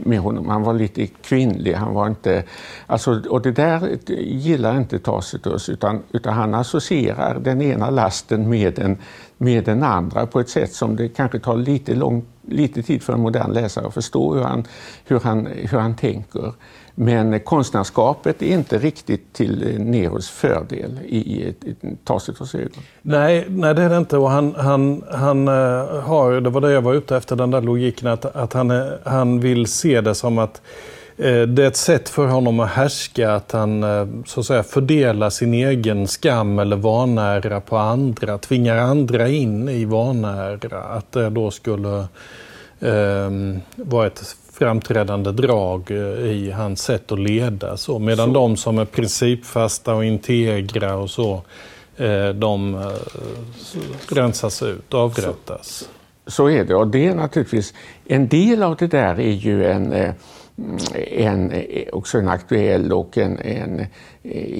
med 0.04 0.18
honom. 0.18 0.48
Han 0.48 0.62
var 0.62 0.74
lite 0.74 1.06
kvinnlig. 1.06 1.74
Han 1.74 1.94
var 1.94 2.06
inte, 2.06 2.42
alltså, 2.86 3.22
och 3.30 3.42
det 3.42 3.52
där 3.52 3.98
gillar 4.18 4.76
inte 4.76 4.98
Tacitus 4.98 5.68
utan, 5.68 6.02
utan 6.12 6.34
han 6.34 6.54
associerar 6.54 7.38
den 7.38 7.62
ena 7.62 7.90
lasten 7.90 8.48
med 8.48 8.74
den, 8.74 8.98
med 9.36 9.64
den 9.64 9.82
andra 9.82 10.26
på 10.26 10.40
ett 10.40 10.48
sätt 10.48 10.72
som 10.72 10.96
det 10.96 11.08
kanske 11.08 11.38
tar 11.38 11.56
lite, 11.56 11.94
lång, 11.94 12.24
lite 12.48 12.82
tid 12.82 13.02
för 13.02 13.12
en 13.12 13.20
modern 13.20 13.52
läsare 13.52 13.86
att 13.86 13.94
förstå 13.94 14.34
hur 14.34 14.42
han, 14.42 14.64
hur 15.04 15.20
han, 15.20 15.46
hur 15.46 15.78
han 15.78 15.96
tänker. 15.96 16.52
Men 16.94 17.40
konstnärskapet 17.40 18.42
är 18.42 18.46
inte 18.46 18.78
riktigt 18.78 19.32
till 19.32 19.80
Neros 19.80 20.28
fördel 20.30 20.98
i 21.08 21.54
Tacitus 22.04 22.54
ögon. 22.54 22.82
Nej, 23.02 23.46
nej, 23.48 23.74
det 23.74 23.82
är 23.82 23.88
det 23.88 23.96
inte. 23.96 24.16
Och 24.16 24.30
han, 24.30 24.54
han, 24.54 25.02
han 25.10 25.48
eh, 25.48 25.54
har, 26.00 26.40
det 26.40 26.50
var 26.50 26.60
det 26.60 26.72
jag 26.72 26.82
var 26.82 26.94
ute 26.94 27.16
efter, 27.16 27.36
den 27.36 27.50
där 27.50 27.60
logiken, 27.60 28.08
att, 28.08 28.24
att 28.24 28.52
han, 28.52 28.70
eh, 28.70 28.86
han 29.04 29.40
vill 29.40 29.66
se 29.66 30.00
det 30.00 30.14
som 30.14 30.38
att 30.38 30.62
eh, 31.16 31.42
det 31.42 31.62
är 31.62 31.68
ett 31.68 31.76
sätt 31.76 32.08
för 32.08 32.26
honom 32.26 32.60
att 32.60 32.70
härska, 32.70 33.34
att 33.34 33.52
han 33.52 33.82
eh, 33.82 34.06
så 34.26 34.40
att 34.40 34.46
säga 34.46 34.62
fördelar 34.62 35.30
sin 35.30 35.54
egen 35.54 36.06
skam 36.08 36.58
eller 36.58 36.76
vanära 36.76 37.60
på 37.60 37.76
andra, 37.76 38.38
tvingar 38.38 38.76
andra 38.76 39.28
in 39.28 39.68
i 39.68 39.84
vanära. 39.84 40.82
Att 40.82 41.12
det 41.12 41.30
då 41.30 41.50
skulle 41.50 41.98
eh, 42.80 43.30
vara 43.76 44.06
ett 44.06 44.36
framträdande 44.54 45.32
drag 45.32 45.90
eh, 45.90 45.96
i 46.26 46.50
hans 46.50 46.82
sätt 46.82 47.12
att 47.12 47.18
leda. 47.18 47.76
Så, 47.76 47.98
medan 47.98 48.28
så. 48.28 48.34
de 48.34 48.56
som 48.56 48.78
är 48.78 48.84
principfasta 48.84 49.94
och 49.94 50.04
integra 50.04 50.96
och 50.96 51.10
så, 51.10 51.42
eh, 51.96 52.28
de 52.28 52.74
eh, 52.74 52.90
rensas 54.08 54.62
ut, 54.62 54.94
avrättas. 54.94 55.88
Så, 56.26 56.30
så 56.30 56.50
är 56.50 56.64
det 56.64 56.74
och 56.74 56.86
det 56.86 57.06
är 57.06 57.14
naturligtvis, 57.14 57.74
en 58.06 58.28
del 58.28 58.62
av 58.62 58.76
det 58.76 58.86
där 58.86 59.20
är 59.20 59.32
ju 59.32 59.66
en 59.66 60.14
en, 61.08 61.52
också 61.92 62.18
en 62.18 62.28
aktuell 62.28 62.92
och 62.92 63.18
en, 63.18 63.38
en 63.38 63.86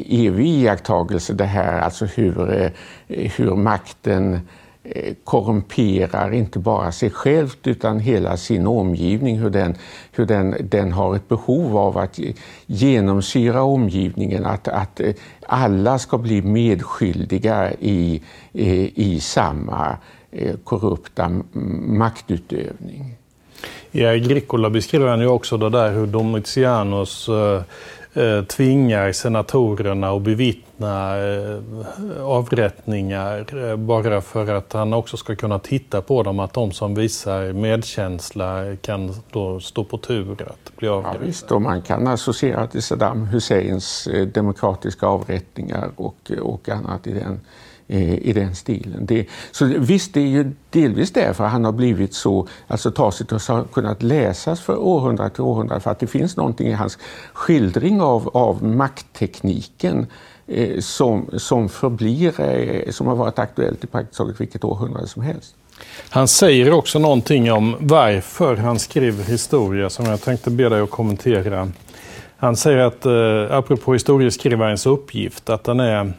evig 0.08 0.46
iakttagelse 0.46 1.32
det 1.32 1.44
här, 1.44 1.80
alltså 1.80 2.04
hur, 2.04 2.72
hur 3.06 3.56
makten 3.56 4.40
Eh, 4.86 5.14
korrumperar 5.24 6.32
inte 6.32 6.58
bara 6.58 6.92
sig 6.92 7.10
självt 7.10 7.66
utan 7.66 8.00
hela 8.00 8.36
sin 8.36 8.66
omgivning, 8.66 9.38
hur 9.38 9.50
den, 9.50 9.74
hur 10.12 10.26
den, 10.26 10.56
den 10.60 10.92
har 10.92 11.16
ett 11.16 11.28
behov 11.28 11.76
av 11.76 11.98
att 11.98 12.18
genomsyra 12.66 13.62
omgivningen, 13.62 14.46
att, 14.46 14.68
att 14.68 15.00
eh, 15.00 15.14
alla 15.46 15.98
ska 15.98 16.18
bli 16.18 16.42
medskyldiga 16.42 17.72
i, 17.80 18.22
i, 18.52 18.92
i 19.12 19.20
samma 19.20 19.96
korrupta 20.64 21.30
maktutövning. 21.86 23.16
I 23.92 24.06
Agricola 24.06 24.70
beskriver 24.70 25.06
han 25.06 25.20
ju 25.20 25.26
också 25.26 25.56
det 25.56 25.70
där 25.70 25.92
hur 25.92 26.06
Domitianus 26.06 27.28
tvingar 28.48 29.12
senatorerna 29.12 30.10
att 30.10 30.22
bevittna 30.22 31.16
eh, 31.18 31.58
avrättningar 32.22 33.70
eh, 33.70 33.76
bara 33.76 34.20
för 34.20 34.54
att 34.54 34.72
han 34.72 34.92
också 34.92 35.16
ska 35.16 35.36
kunna 35.36 35.58
titta 35.58 36.02
på 36.02 36.22
dem, 36.22 36.40
att 36.40 36.52
de 36.52 36.72
som 36.72 36.94
visar 36.94 37.52
medkänsla 37.52 38.76
kan 38.76 39.14
då 39.30 39.60
stå 39.60 39.84
på 39.84 39.98
tur 39.98 40.32
att 40.32 40.76
bli 40.76 40.88
avrättade. 40.88 41.18
Ja, 41.20 41.26
visst, 41.26 41.52
och 41.52 41.62
man 41.62 41.82
kan 41.82 42.06
associera 42.06 42.66
till 42.66 42.82
Saddam 42.82 43.26
Husseins 43.26 44.08
demokratiska 44.34 45.06
avrättningar 45.06 45.90
och, 45.96 46.32
och 46.40 46.68
annat 46.68 47.06
i 47.06 47.12
den 47.12 47.40
Eh, 47.88 48.14
i 48.14 48.32
den 48.32 48.54
stilen. 48.54 49.06
Det, 49.06 49.26
så 49.52 49.64
visst, 49.64 50.14
det 50.14 50.20
är 50.20 50.26
ju 50.26 50.52
delvis 50.70 51.12
därför 51.12 51.44
han 51.44 51.64
har 51.64 51.72
blivit 51.72 52.14
så, 52.14 52.46
alltså 52.66 52.90
Tacitus 52.90 53.48
har 53.48 53.64
kunnat 53.64 54.02
läsas 54.02 54.60
för 54.60 54.78
århundrade 54.78 55.30
till 55.30 55.42
århundrade 55.42 55.80
för 55.80 55.90
att 55.90 55.98
det 55.98 56.06
finns 56.06 56.36
någonting 56.36 56.68
i 56.68 56.72
hans 56.72 56.98
skildring 57.32 58.00
av, 58.00 58.28
av 58.28 58.64
makttekniken 58.64 60.06
eh, 60.46 60.80
som, 60.80 61.30
som 61.36 61.68
förblir, 61.68 62.40
eh, 62.40 62.90
som 62.90 63.06
har 63.06 63.16
varit 63.16 63.38
aktuellt 63.38 63.84
i 63.84 63.86
praktiskt 63.86 64.18
taget 64.18 64.40
vilket 64.40 64.64
århundrade 64.64 65.06
som 65.06 65.22
helst. 65.22 65.54
Han 66.08 66.28
säger 66.28 66.72
också 66.72 66.98
någonting 66.98 67.52
om 67.52 67.76
varför 67.80 68.56
han 68.56 68.78
skriver 68.78 69.24
historia 69.24 69.90
som 69.90 70.06
jag 70.06 70.20
tänkte 70.20 70.50
be 70.50 70.68
dig 70.68 70.80
att 70.80 70.90
kommentera. 70.90 71.68
Han 72.36 72.56
säger 72.56 72.78
att, 72.78 73.06
eh, 73.06 73.56
apropå 73.56 73.92
historieskrivarens 73.92 74.86
uppgift, 74.86 75.50
att 75.50 75.64
den 75.64 75.80
är 75.80 76.12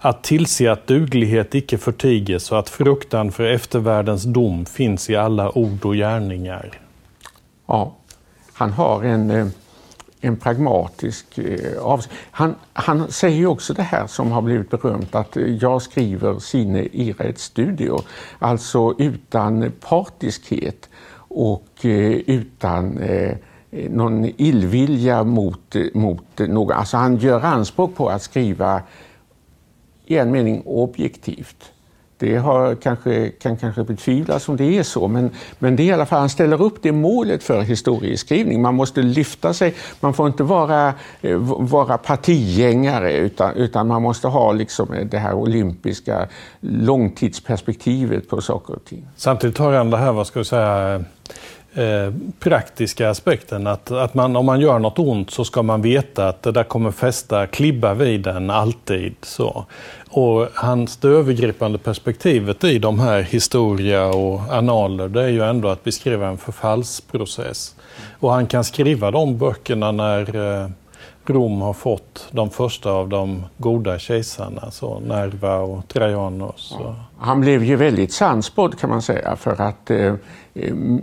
att 0.00 0.22
tillse 0.22 0.72
att 0.72 0.86
duglighet 0.86 1.54
icke 1.54 1.78
förtiges 1.78 2.52
och 2.52 2.58
att 2.58 2.68
fruktan 2.68 3.32
för 3.32 3.44
eftervärldens 3.44 4.24
dom 4.24 4.66
finns 4.66 5.10
i 5.10 5.16
alla 5.16 5.58
ord 5.58 5.84
och 5.84 5.94
gärningar. 5.94 6.80
Ja, 7.66 7.96
han 8.52 8.72
har 8.72 9.02
en, 9.02 9.30
eh, 9.30 9.46
en 10.20 10.36
pragmatisk 10.36 11.38
eh, 11.38 11.82
avsikt. 11.82 12.14
Han, 12.30 12.54
han 12.72 13.10
säger 13.10 13.36
ju 13.36 13.46
också 13.46 13.74
det 13.74 13.82
här 13.82 14.06
som 14.06 14.32
har 14.32 14.42
blivit 14.42 14.70
berömt 14.70 15.14
att 15.14 15.36
eh, 15.36 15.42
jag 15.42 15.82
skriver 15.82 16.38
sine 16.38 16.88
ira 16.92 17.24
ett 17.24 17.38
studio, 17.38 18.00
alltså 18.38 18.94
utan 18.98 19.72
partiskhet 19.88 20.88
och 21.32 21.66
utan 21.82 23.00
någon 23.70 24.24
illvilja 24.24 25.24
mot, 25.24 25.76
mot 25.94 26.38
någon. 26.38 26.76
Alltså 26.76 26.96
han 26.96 27.16
gör 27.16 27.40
anspråk 27.40 27.96
på 27.96 28.08
att 28.08 28.22
skriva 28.22 28.82
i 30.10 30.18
en 30.18 30.30
mening 30.30 30.62
objektivt. 30.66 31.72
Det 32.18 32.36
har, 32.36 32.74
kanske, 32.74 33.30
kan 33.30 33.56
kanske 33.56 33.84
betvivlas 33.84 34.48
om 34.48 34.56
det 34.56 34.78
är 34.78 34.82
så, 34.82 35.08
men, 35.08 35.30
men 35.58 35.76
det 35.76 35.82
är 35.82 35.84
i 35.84 35.92
alla 35.92 36.06
fall, 36.06 36.18
han 36.18 36.28
ställer 36.28 36.62
upp 36.62 36.82
det 36.82 36.92
målet 36.92 37.42
för 37.42 37.60
historieskrivning. 37.60 38.62
Man 38.62 38.74
måste 38.74 39.02
lyfta 39.02 39.54
sig, 39.54 39.74
man 40.00 40.14
får 40.14 40.26
inte 40.26 40.42
vara, 40.42 40.94
eh, 41.20 41.36
vara 41.58 41.98
partigängare 41.98 43.12
utan, 43.12 43.54
utan 43.54 43.86
man 43.86 44.02
måste 44.02 44.28
ha 44.28 44.52
liksom 44.52 44.92
eh, 44.92 45.06
det 45.06 45.18
här 45.18 45.34
olympiska 45.34 46.28
långtidsperspektivet 46.60 48.28
på 48.28 48.40
saker 48.40 48.74
och 48.74 48.84
ting. 48.84 49.08
Samtidigt 49.16 49.58
har 49.58 49.72
han 49.72 49.90
det 49.90 49.96
här, 49.96 50.12
vad 50.12 50.26
ska 50.26 50.38
vi 50.38 50.44
säga, 50.44 51.04
Eh, 51.74 52.12
praktiska 52.38 53.10
aspekten. 53.10 53.66
Att, 53.66 53.90
att 53.90 54.14
man, 54.14 54.36
om 54.36 54.46
man 54.46 54.60
gör 54.60 54.78
något 54.78 54.98
ont 54.98 55.30
så 55.30 55.44
ska 55.44 55.62
man 55.62 55.82
veta 55.82 56.28
att 56.28 56.42
det 56.42 56.52
där 56.52 56.64
kommer 56.64 56.90
fästa 56.90 57.46
klibba 57.46 57.94
vid 57.94 58.20
den 58.20 58.50
alltid. 58.50 59.14
Så. 59.22 59.66
Och 60.10 60.48
hans 60.54 60.96
det 60.96 61.08
övergripande 61.08 61.78
perspektivet 61.78 62.64
i 62.64 62.78
de 62.78 63.00
här 63.00 63.22
historia 63.22 64.06
och 64.06 64.40
analer 64.50 65.08
det 65.08 65.22
är 65.22 65.28
ju 65.28 65.42
ändå 65.42 65.68
att 65.68 65.84
beskriva 65.84 66.28
en 66.28 66.38
förfallsprocess. 66.38 67.74
Och 68.20 68.32
han 68.32 68.46
kan 68.46 68.64
skriva 68.64 69.10
de 69.10 69.38
böckerna 69.38 69.92
när 69.92 70.36
eh, 70.36 70.68
Rom 71.26 71.60
har 71.60 71.72
fått 71.72 72.28
de 72.30 72.50
första 72.50 72.90
av 72.90 73.08
de 73.08 73.44
goda 73.56 73.98
kejsarna, 73.98 74.70
så 74.70 75.00
Nerva 75.00 75.58
och 75.58 75.88
Trajanus. 75.88 76.76
Ja. 76.78 76.94
Han 77.18 77.40
blev 77.40 77.64
ju 77.64 77.76
väldigt 77.76 78.12
sannspådd 78.12 78.78
kan 78.78 78.90
man 78.90 79.02
säga 79.02 79.36
för 79.36 79.60
att 79.60 79.90
eh, 79.90 80.14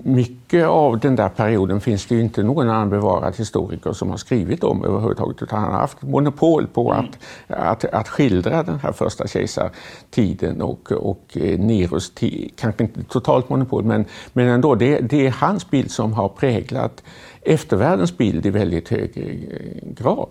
mycket 0.03 0.67
av 0.67 0.99
den 0.99 1.15
där 1.15 1.29
perioden 1.29 1.81
finns 1.81 2.05
det 2.05 2.15
ju 2.15 2.21
inte 2.21 2.43
någon 2.43 2.69
annan 2.69 2.89
bevarad 2.89 3.35
historiker 3.35 3.93
som 3.93 4.09
har 4.09 4.17
skrivit 4.17 4.63
om 4.63 4.85
överhuvudtaget 4.85 5.41
utan 5.41 5.59
han 5.59 5.71
har 5.71 5.79
haft 5.79 6.01
monopol 6.01 6.67
på 6.67 6.91
mm. 6.93 7.05
att, 7.47 7.83
att, 7.83 7.93
att 7.93 8.07
skildra 8.07 8.63
den 8.63 8.79
här 8.79 8.91
första 8.91 9.27
kejsartiden 9.27 10.61
och, 10.61 10.91
och 10.91 11.37
eh, 11.41 11.59
Neros 11.59 12.13
tid. 12.13 12.51
Kanske 12.55 12.83
inte 12.83 13.03
totalt 13.03 13.49
monopol 13.49 13.83
men, 13.83 14.05
men 14.33 14.47
ändå, 14.47 14.75
det, 14.75 14.99
det 14.99 15.27
är 15.27 15.31
hans 15.31 15.69
bild 15.69 15.91
som 15.91 16.13
har 16.13 16.29
präglat 16.29 17.03
eftervärldens 17.47 18.17
bild 18.17 18.45
i 18.45 18.49
väldigt 18.49 18.89
hög 18.89 19.11
eh, 19.15 19.93
grad. 19.93 20.29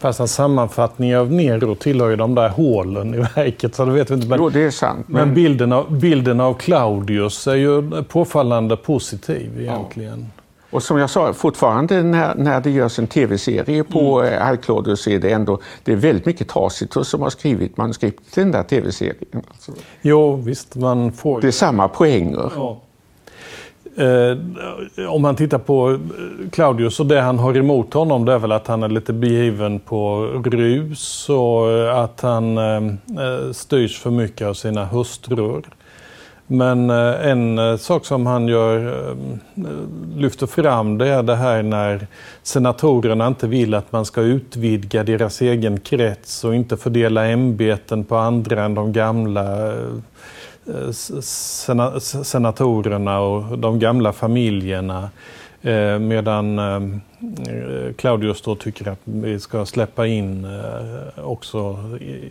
Fast 0.00 0.20
en 0.20 0.28
sammanfattning 0.28 1.16
av 1.16 1.32
Nero 1.32 1.74
tillhör 1.74 2.10
ju 2.10 2.16
de 2.16 2.34
där 2.34 2.48
hålen 2.48 3.14
i 3.14 3.18
verket. 3.18 3.74
Så 3.74 3.84
det 3.84 3.92
vet 3.92 4.10
vi 4.10 4.14
inte. 4.14 4.26
Men, 4.26 4.38
jo, 4.38 4.48
det 4.48 4.60
är 4.60 4.70
sant. 4.70 5.08
Men, 5.08 5.26
men 5.26 5.34
bilden, 5.34 5.72
av, 5.72 5.98
bilden 5.98 6.40
av 6.40 6.54
Claudius 6.54 7.46
är 7.46 7.54
ju 7.54 8.02
påfallande 8.04 8.76
positiv 8.76 9.60
egentligen. 9.60 10.20
Ja. 10.36 10.42
Och 10.72 10.82
som 10.82 10.98
jag 10.98 11.10
sa, 11.10 11.32
fortfarande 11.32 12.02
när, 12.02 12.34
när 12.34 12.60
det 12.60 12.70
görs 12.70 12.98
en 12.98 13.06
tv-serie 13.06 13.84
på 13.84 14.20
mm. 14.20 14.52
Eh, 14.52 14.56
Claudius 14.56 15.06
är 15.06 15.18
det 15.18 15.30
ändå 15.30 15.58
det 15.84 15.92
är 15.92 15.96
väldigt 15.96 16.26
mycket 16.26 16.48
Tacitus 16.48 17.08
som 17.08 17.22
har 17.22 17.30
skrivit 17.30 17.76
manuskript 17.76 18.32
till 18.34 18.42
den 18.42 18.52
där 18.52 18.62
tv-serien. 18.62 19.42
Alltså. 19.48 19.72
Jo, 20.02 20.36
visst. 20.36 20.76
Man 20.76 21.12
får... 21.12 21.40
Det 21.40 21.46
är 21.46 21.50
samma 21.50 21.88
poänger. 21.88 22.52
Ja. 22.56 22.80
Eh, 23.96 24.36
om 25.08 25.22
man 25.22 25.36
tittar 25.36 25.58
på 25.58 25.90
eh, 25.90 26.50
Claudius 26.50 27.00
och 27.00 27.06
det 27.06 27.20
han 27.20 27.38
har 27.38 27.56
emot 27.56 27.94
honom 27.94 28.24
det 28.24 28.32
är 28.32 28.38
väl 28.38 28.52
att 28.52 28.66
han 28.66 28.82
är 28.82 28.88
lite 28.88 29.12
begiven 29.12 29.80
på 29.80 30.24
rus 30.44 31.28
och 31.28 31.70
eh, 31.70 31.98
att 31.98 32.20
han 32.20 32.58
eh, 32.58 32.76
eh, 32.76 33.52
styrs 33.52 33.98
för 33.98 34.10
mycket 34.10 34.46
av 34.46 34.54
sina 34.54 34.84
hustrur. 34.84 35.64
Men 36.46 36.90
eh, 36.90 37.28
en 37.30 37.58
eh, 37.58 37.76
sak 37.76 38.06
som 38.06 38.26
han 38.26 38.48
gör, 38.48 38.96
lyfter 40.16 40.46
fram 40.46 40.98
det 40.98 41.08
är 41.08 41.22
det 41.22 41.36
här 41.36 41.62
när 41.62 42.06
senatorerna 42.42 43.26
inte 43.26 43.46
vill 43.46 43.74
att 43.74 43.92
man 43.92 44.04
ska 44.04 44.20
utvidga 44.20 45.04
deras 45.04 45.40
egen 45.40 45.80
krets 45.80 46.44
och 46.44 46.54
inte 46.54 46.76
fördela 46.76 47.26
ämbeten 47.26 48.04
på 48.04 48.16
andra 48.16 48.64
än 48.64 48.74
de 48.74 48.92
gamla 48.92 49.74
senatorerna 52.24 53.20
och 53.20 53.58
de 53.58 53.78
gamla 53.78 54.12
familjerna. 54.12 55.10
Eh, 55.62 55.98
medan 55.98 56.58
eh, 56.58 56.80
Claudius 57.96 58.42
då 58.42 58.54
tycker 58.54 58.88
att 58.88 59.00
vi 59.04 59.40
ska 59.40 59.66
släppa 59.66 60.06
in 60.06 60.44
eh, 60.44 61.24
också 61.24 61.78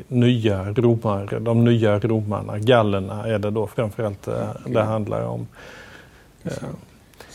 nya 0.08 0.74
romare, 0.74 1.40
de 1.40 1.64
nya 1.64 2.00
romarna. 2.00 2.60
Gallerna 2.60 3.28
är 3.28 3.40
det 3.40 3.50
då 3.50 3.68
framförallt 3.68 4.28
det 4.66 4.84
handlar 4.84 5.26
om. 5.26 5.48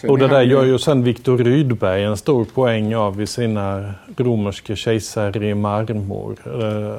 Och 0.08 0.18
det 0.18 0.28
där 0.28 0.42
gör 0.42 0.64
ju 0.64 0.78
sen 0.78 1.02
Viktor 1.02 1.38
Rydberg 1.38 2.04
en 2.04 2.16
stor 2.16 2.44
poäng 2.44 2.94
av 2.94 3.20
i 3.20 3.26
sina 3.26 3.94
romerska 4.16 4.76
kejsare 4.76 5.48
i 5.48 5.54
marmor. 5.54 6.36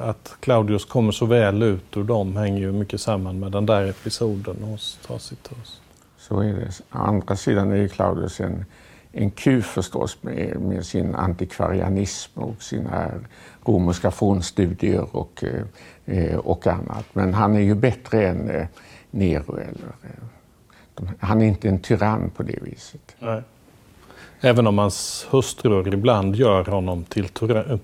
Att 0.02 0.36
Claudius 0.40 0.86
kommer 0.86 1.12
så 1.12 1.26
väl 1.26 1.64
ut 1.64 1.98
ur 1.98 2.04
dem 2.04 2.38
hänger 2.38 2.60
ju 2.60 2.72
mycket 2.72 3.02
samman 3.02 3.40
med 3.40 3.52
den 3.52 3.66
där 3.66 3.90
episoden 3.90 4.56
hos 4.64 5.00
Tacitus. 5.08 5.82
Så 6.18 6.40
är 6.40 6.54
det. 6.54 6.82
Å 6.92 6.98
andra 6.98 7.36
sidan 7.36 7.72
är 7.72 7.76
ju 7.76 7.90
Claudius 7.90 8.40
en 8.40 8.66
en 9.12 9.32
kuf 9.32 9.66
förstås 9.66 10.18
med, 10.22 10.62
med 10.62 10.86
sin 10.86 11.16
antikvarianism 11.16 12.40
och 12.40 12.64
sina 12.64 13.12
romerska 13.66 14.12
fornstudier 14.12 15.16
och, 15.16 15.44
eh, 16.06 16.36
och 16.36 16.68
annat. 16.68 17.06
Men 17.14 17.34
han 17.34 17.56
är 17.56 17.60
ju 17.60 17.76
bättre 17.76 18.28
än 18.28 18.50
eh, 18.50 18.68
Nero. 19.12 19.58
Eller, 19.58 19.88
eh, 20.04 20.24
han 21.20 21.42
är 21.42 21.46
inte 21.46 21.70
en 21.70 21.80
tyrann 21.80 22.30
på 22.30 22.44
det 22.44 22.60
viset. 22.62 23.16
Nej. 23.20 23.42
Även 24.42 24.68
om 24.68 24.78
hans 24.78 25.28
hustrur 25.30 25.94
ibland 25.94 26.36
gör 26.36 26.66
honom 26.66 27.04
till 27.04 27.30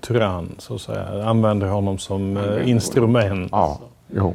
tyrann, 0.00 0.54
så 0.58 0.74
att 0.74 0.80
säga. 0.80 1.24
Använder 1.24 1.66
honom 1.66 1.98
som 1.98 2.36
eh, 2.36 2.70
instrument. 2.70 3.48
Ja, 3.52 3.80
jo. 4.14 4.34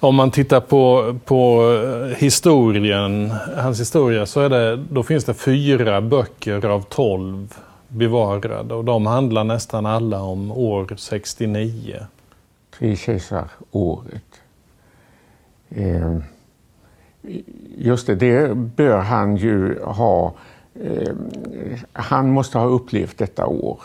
Om 0.00 0.14
man 0.14 0.30
tittar 0.30 0.60
på, 0.60 1.14
på 1.24 1.72
eh, 1.84 2.16
historien, 2.16 3.32
hans 3.56 3.80
historia, 3.80 4.26
så 4.26 4.40
är 4.40 4.48
det, 4.48 4.76
då 4.76 5.02
finns 5.02 5.24
det 5.24 5.34
fyra 5.34 6.00
böcker 6.00 6.64
av 6.64 6.82
tolv 6.82 7.54
bevarade 7.88 8.74
och 8.74 8.84
de 8.84 9.06
handlar 9.06 9.44
nästan 9.44 9.86
alla 9.86 10.22
om 10.22 10.52
år 10.52 10.94
69. 10.96 12.06
Tre 12.78 12.96
kejsaråret. 12.96 14.40
Eh, 15.70 16.18
just 17.76 18.06
det, 18.06 18.14
det 18.14 18.54
bör 18.54 18.98
han 18.98 19.36
ju 19.36 19.80
ha. 19.82 20.32
Eh, 20.84 21.08
han 21.92 22.30
måste 22.30 22.58
ha 22.58 22.66
upplevt 22.66 23.18
detta 23.18 23.46
år. 23.46 23.80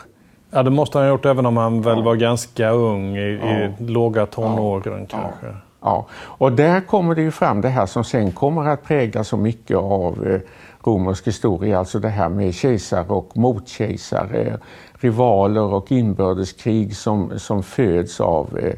Ja, 0.50 0.62
det 0.62 0.70
måste 0.70 0.98
han 0.98 1.06
ha 1.06 1.12
gjort 1.12 1.24
även 1.24 1.46
om 1.46 1.56
han 1.56 1.82
väl 1.82 2.02
var 2.02 2.14
ganska 2.14 2.70
ung 2.70 3.16
i, 3.16 3.40
ja. 3.42 3.84
i 3.84 3.90
låga 3.90 4.26
tonåren 4.26 5.06
ja. 5.10 5.18
kanske. 5.20 5.46
Ja. 5.46 5.54
Ja, 5.80 6.06
och 6.12 6.52
där 6.52 6.80
kommer 6.80 7.14
det 7.14 7.22
ju 7.22 7.30
fram 7.30 7.60
det 7.60 7.68
här 7.68 7.86
som 7.86 8.04
sen 8.04 8.32
kommer 8.32 8.68
att 8.68 8.84
prägla 8.84 9.24
så 9.24 9.36
mycket 9.36 9.76
av 9.76 10.26
eh, 10.26 10.40
romersk 10.84 11.26
historia, 11.26 11.78
alltså 11.78 11.98
det 11.98 12.08
här 12.08 12.28
med 12.28 12.54
kejsare 12.54 13.06
och 13.08 13.36
motkejsare, 13.36 14.58
rivaler 14.92 15.74
och 15.74 15.92
inbördeskrig 15.92 16.96
som, 16.96 17.38
som 17.38 17.62
föds 17.62 18.20
av, 18.20 18.58
eh, 18.58 18.74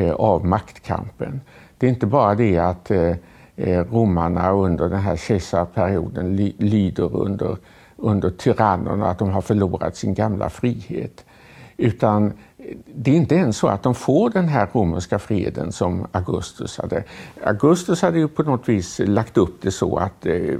eh 0.00 0.14
av 0.14 0.46
maktkampen. 0.46 1.40
Det 1.78 1.86
är 1.86 1.90
inte 1.90 2.06
bara 2.06 2.34
det 2.34 2.58
att 2.58 2.90
eh, 2.90 3.14
Eh, 3.64 3.84
romarna 3.92 4.52
under 4.52 4.88
den 4.88 5.00
här 5.00 5.16
kejsarperioden 5.16 6.36
lider 6.58 7.16
under, 7.16 7.56
under 7.96 8.30
tyrannerna, 8.30 9.06
att 9.10 9.18
de 9.18 9.30
har 9.30 9.40
förlorat 9.40 9.96
sin 9.96 10.14
gamla 10.14 10.50
frihet. 10.50 11.24
Utan 11.76 12.32
det 12.94 13.10
är 13.10 13.14
inte 13.14 13.34
ens 13.34 13.56
så 13.56 13.68
att 13.68 13.82
de 13.82 13.94
får 13.94 14.30
den 14.30 14.48
här 14.48 14.68
romerska 14.72 15.18
freden 15.18 15.72
som 15.72 16.06
Augustus 16.12 16.78
hade. 16.78 17.04
Augustus 17.44 18.02
hade 18.02 18.18
ju 18.18 18.28
på 18.28 18.42
något 18.42 18.68
vis 18.68 19.00
lagt 19.04 19.36
upp 19.36 19.62
det 19.62 19.70
så 19.70 19.96
att 19.96 20.26
eh, 20.26 20.54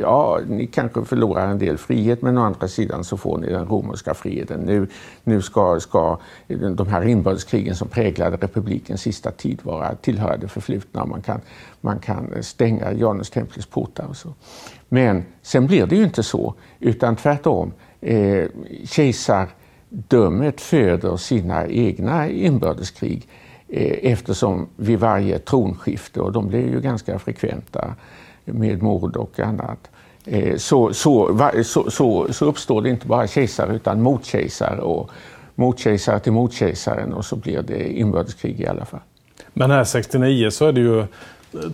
ja, 0.00 0.40
ni 0.46 0.66
kanske 0.66 1.04
förlorar 1.04 1.48
en 1.48 1.58
del 1.58 1.78
frihet 1.78 2.22
men 2.22 2.38
å 2.38 2.42
andra 2.42 2.68
sidan 2.68 3.04
så 3.04 3.16
får 3.16 3.38
ni 3.38 3.46
den 3.46 3.66
romerska 3.66 4.14
freden. 4.14 4.60
Nu, 4.60 4.86
nu 5.24 5.42
ska, 5.42 5.80
ska 5.80 6.18
de 6.76 6.86
här 6.86 7.02
inbördeskrigen 7.08 7.74
som 7.76 7.88
präglade 7.88 8.36
republikens 8.36 9.00
sista 9.00 9.30
tid 9.30 9.60
vara 9.62 9.94
tillhöra 9.94 10.36
det 10.36 10.48
förflutna. 10.48 11.06
Man 11.06 11.22
kan, 11.22 11.40
man 11.80 11.98
kan 11.98 12.42
stänga 12.42 12.92
Janus 12.92 13.30
templets 13.30 13.66
portar 13.66 14.06
och 14.06 14.16
så. 14.16 14.34
Men 14.88 15.24
sen 15.42 15.66
blir 15.66 15.86
det 15.86 15.96
ju 15.96 16.04
inte 16.04 16.22
så 16.22 16.54
utan 16.80 17.16
tvärtom. 17.16 17.72
Eh, 18.00 18.46
kejsar 18.84 19.48
dömet 19.92 20.60
föder 20.60 21.16
sina 21.16 21.66
egna 21.66 22.28
inbördeskrig 22.28 23.28
eh, 23.68 24.12
eftersom 24.12 24.68
vid 24.76 24.98
varje 24.98 25.38
tronskifte, 25.38 26.20
och 26.20 26.32
de 26.32 26.48
blir 26.48 26.68
ju 26.68 26.80
ganska 26.80 27.18
frekventa 27.18 27.94
med 28.44 28.82
mord 28.82 29.16
och 29.16 29.40
annat, 29.40 29.90
eh, 30.24 30.56
så, 30.56 30.94
så, 30.94 31.38
så, 31.64 31.90
så, 31.90 32.32
så 32.32 32.46
uppstår 32.46 32.82
det 32.82 32.88
inte 32.88 33.06
bara 33.06 33.26
kejsare 33.26 33.76
utan 33.76 34.02
motkejsare 34.02 34.80
och 34.80 35.10
motkejsare 35.54 36.20
till 36.20 36.32
motkejsaren 36.32 37.12
och 37.12 37.24
så 37.24 37.36
blir 37.36 37.62
det 37.62 37.92
inbördeskrig 37.98 38.60
i 38.60 38.66
alla 38.66 38.84
fall. 38.84 39.00
Men 39.52 39.70
här 39.70 39.84
69 39.84 40.50
så 40.50 40.66
är 40.66 40.72
det 40.72 40.80
ju 40.80 41.04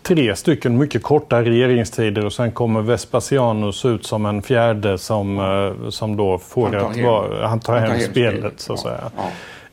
tre 0.03 0.37
stycken 0.37 0.79
mycket 0.79 1.03
korta 1.03 1.43
regeringstider 1.43 2.25
och 2.25 2.33
sen 2.33 2.53
kommer 2.53 2.83
Vespasianus 2.83 3.85
ut 3.85 4.07
som 4.07 4.27
en 4.27 4.43
fjärde 4.43 4.99
som, 4.99 5.39
eh, 5.39 5.91
som 5.91 6.17
då 6.17 6.39
får 6.39 6.77
att 6.77 6.97
vara, 6.97 7.47
han 7.47 7.61
tar 7.61 7.77
hem, 7.79 8.01
spelet 8.01 8.61
så 8.61 8.73
att 8.73 8.81
säga. 8.81 9.11
Ja. 9.17 9.23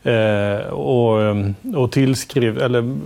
Eh, 0.06 0.66
och, 0.68 1.22
ehm, 1.22 1.54
och 1.76 1.92
tillskriv, 1.92 2.58
eller 2.58 2.98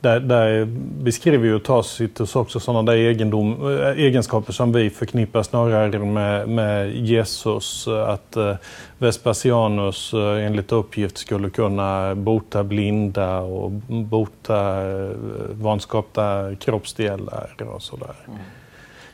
där, 0.00 0.20
där 0.20 0.64
beskriver 1.02 1.46
ju 1.46 1.58
Tacitus 1.58 2.36
också 2.36 2.60
sådana 2.60 2.92
där 2.92 2.98
egendom, 2.98 3.78
eh, 3.78 3.88
egenskaper 3.88 4.52
som 4.52 4.72
vi 4.72 4.90
förknippar 4.90 5.42
snarare 5.42 5.98
med, 5.98 6.48
med 6.48 6.96
Jesus. 6.96 7.88
Att 7.88 8.36
eh, 8.36 8.54
Vespasianus 8.98 10.14
eh, 10.14 10.46
enligt 10.46 10.72
uppgift 10.72 11.18
skulle 11.18 11.50
kunna 11.50 12.14
bota 12.14 12.64
blinda 12.64 13.38
och 13.38 13.70
bota 13.88 14.90
eh, 14.90 15.10
vanskapta 15.50 16.54
kroppsdelar 16.60 17.56
och 17.74 17.82
sådär. 17.82 18.14
Mm. 18.26 18.38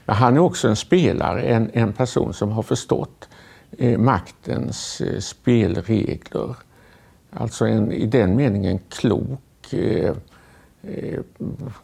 Han 0.07 0.37
är 0.37 0.41
också 0.41 0.69
en 0.69 0.77
spelare, 0.77 1.43
en, 1.43 1.71
en 1.73 1.93
person 1.93 2.35
som 2.35 2.51
har 2.51 2.63
förstått 2.63 3.29
eh, 3.79 3.99
maktens 3.99 5.01
eh, 5.01 5.19
spelregler. 5.19 6.55
Alltså 7.33 7.65
en, 7.67 7.93
i 7.93 8.07
den 8.07 8.37
meningen 8.37 8.79
klok, 8.89 9.73
eh, 9.73 10.13
eh, 10.83 11.21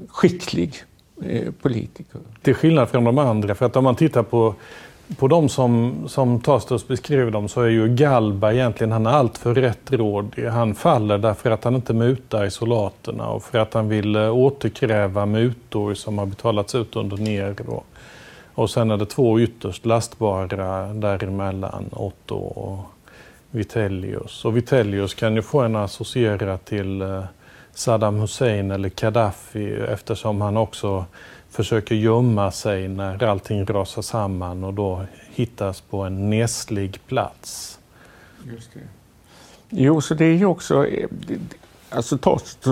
skicklig 0.09 0.75
eh, 1.23 1.53
politiker. 1.63 2.21
Till 2.43 2.55
skillnad 2.55 2.89
från 2.89 3.05
de 3.05 3.19
andra, 3.19 3.55
för 3.55 3.67
att 3.67 3.77
om 3.77 3.85
man 3.85 3.97
tittar 3.97 4.23
på 4.23 4.55
på 5.19 5.29
de 5.29 5.49
som, 5.49 6.05
som 6.09 6.41
Tastos 6.41 6.89
beskriver 6.89 7.31
dem 7.31 7.49
så 7.49 7.61
är 7.61 7.69
ju 7.69 7.89
Galba 7.89 8.53
egentligen, 8.53 8.93
han 8.93 9.07
är 9.07 9.11
alltför 9.11 9.55
rättrådig. 9.55 10.47
Han 10.47 10.75
faller 10.75 11.19
därför 11.19 11.51
att 11.51 11.65
han 11.65 11.75
inte 11.75 11.95
mutar 11.95 12.47
isolaterna 12.47 13.29
och 13.29 13.43
för 13.43 13.59
att 13.59 13.75
han 13.75 13.89
vill 13.89 14.17
eh, 14.17 14.37
återkräva 14.37 15.27
mutor 15.27 15.95
som 15.95 16.19
har 16.19 16.27
betalats 16.27 16.75
ut 16.75 16.97
under 16.97 17.17
Nero. 17.17 17.83
Och 18.55 18.71
sen 18.71 18.91
är 18.91 18.97
det 18.97 19.07
två 19.07 19.41
ytterst 19.41 19.87
lastbara 19.87 20.93
däremellan, 20.93 21.85
Otto 21.93 22.37
och 22.37 22.79
Vitellius. 23.57 24.45
Och 24.45 24.57
Vitellius 24.57 25.15
kan 25.15 25.35
ju 25.35 25.43
få 25.43 25.61
en 25.61 25.77
associera 25.77 26.59
till 26.59 27.03
eh, 27.03 27.25
Saddam 27.75 28.21
Hussein 28.21 28.71
eller 28.71 28.91
Gaddafi 29.01 29.73
eftersom 29.73 30.41
han 30.41 30.57
också 30.57 31.05
försöker 31.51 31.95
gömma 31.95 32.51
sig 32.51 32.89
när 32.89 33.25
allting 33.25 33.65
rasar 33.65 34.03
samman 34.03 34.65
och 34.65 34.75
då 34.75 35.05
hittas 35.35 35.81
på 35.81 36.03
en 36.03 36.31
neslig 36.31 37.01
plats. 37.07 37.79
Just 38.45 38.75
det. 38.75 38.81
Jo, 39.71 40.01
så 40.01 40.15
det 40.15 40.25
är 40.25 40.35
ju 40.35 40.47
också... 40.47 40.87
Eh, 41.91 41.97
alltså, 41.97 42.19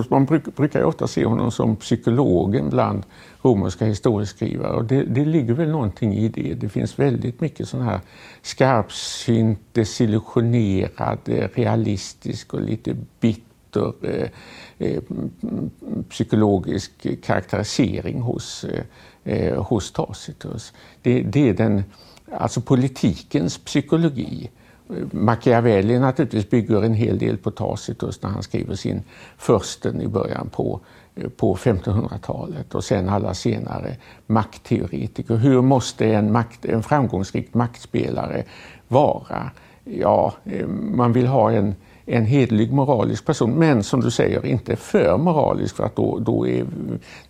man 0.09 0.24
brukar 0.57 0.81
ju 0.81 0.85
ofta 0.85 1.07
se 1.07 1.24
honom 1.24 1.50
som 1.50 1.77
psykologen 1.77 2.70
bland 2.70 3.03
romerska 3.42 3.85
historieskrivare 3.85 4.72
och 4.72 4.85
det, 4.85 5.03
det 5.03 5.24
ligger 5.24 5.55
väl 5.55 5.70
någonting 5.70 6.14
i 6.14 6.29
det. 6.29 6.55
Det 6.55 6.68
finns 6.68 6.98
väldigt 6.98 7.40
mycket 7.40 7.68
sån 7.68 7.83
här 7.83 8.00
skarpsynt, 8.42 9.59
desillusionerad, 9.72 11.18
eh, 11.24 11.48
realistisk 11.55 12.55
och 12.55 12.61
lite 12.61 12.96
bitter 13.20 13.92
eh, 14.03 14.29
Eh, 14.79 15.03
psykologisk 16.09 17.07
karaktärisering 17.22 18.20
hos, 18.20 18.64
eh, 18.64 18.85
eh 19.24 19.62
hos 19.62 19.92
Tacitus. 19.92 20.72
Det, 21.03 21.22
det, 21.22 21.48
är 21.48 21.55
den, 21.55 21.85
alltså 22.33 22.61
politikens 22.61 23.59
psykologi. 23.59 24.50
Machiavelli 25.11 25.99
naturligtvis 25.99 26.51
bygger 26.51 26.83
en 26.83 26.94
hel 26.94 27.18
del 27.18 27.37
på 27.37 27.51
Tacitus 27.51 28.23
när 28.23 28.31
han 28.31 28.42
skriver 28.42 28.75
sin 28.75 29.03
Försten 29.37 30.01
i 30.01 30.09
början 30.09 30.49
på, 30.53 30.81
eh, 31.14 31.29
på 31.29 31.57
1500-talet 31.57 32.75
och 32.75 32.85
sen 32.85 33.09
alla 33.09 33.35
senare 33.35 33.97
maktteoretiker. 34.27 35.37
Hur 35.37 35.62
måste 35.62 36.07
en, 36.07 36.33
makt, 36.33 36.64
en 36.64 36.83
framgångsrik 36.83 37.55
maktspelare 37.55 38.44
vara? 38.88 39.51
Ja, 39.85 40.35
eh, 40.44 40.66
man 40.68 41.12
vill 41.12 41.27
ha 41.27 41.53
en 41.53 41.75
en 42.07 42.25
hedlig 42.25 42.73
moralisk 42.73 43.27
person, 43.27 43.51
men 43.51 43.83
som 43.83 44.01
du 44.01 44.11
säger 44.11 44.47
inte 44.47 44.77
för 44.77 45.18
moralisk 45.18 45.77
för 45.77 45.85
att 45.85 45.97
då, 45.97 46.18
då 46.18 46.49
är 46.49 46.66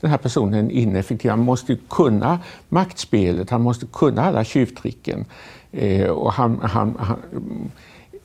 den 0.01 0.11
här 0.11 0.19
personen 0.19 0.71
ineffektiv. 0.71 1.31
Han 1.31 1.41
måste 1.41 1.77
kunna 1.91 2.39
maktspelet, 2.69 3.51
han 3.51 3.63
måste 3.63 3.87
kunna 3.87 4.23
alla 4.23 4.45
tjuvtricken. 4.45 5.25
Eh, 5.77 6.11
och 6.11 6.33
han, 6.33 6.61
han, 6.63 6.95
han, 6.99 7.19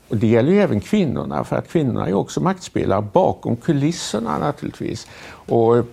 och 0.10 0.18
det 0.18 0.28
gäller 0.28 0.52
ju 0.52 0.60
även 0.60 0.80
kvinnorna, 0.80 1.44
för 1.44 1.56
att 1.56 1.68
kvinnorna 1.68 2.08
är 2.08 2.14
också 2.14 2.42
maktspelare 2.42 3.02
bakom 3.14 3.56
kulisserna 3.56 4.38
naturligtvis. 4.38 5.08
Och 5.32 5.78
eh, 5.78 5.84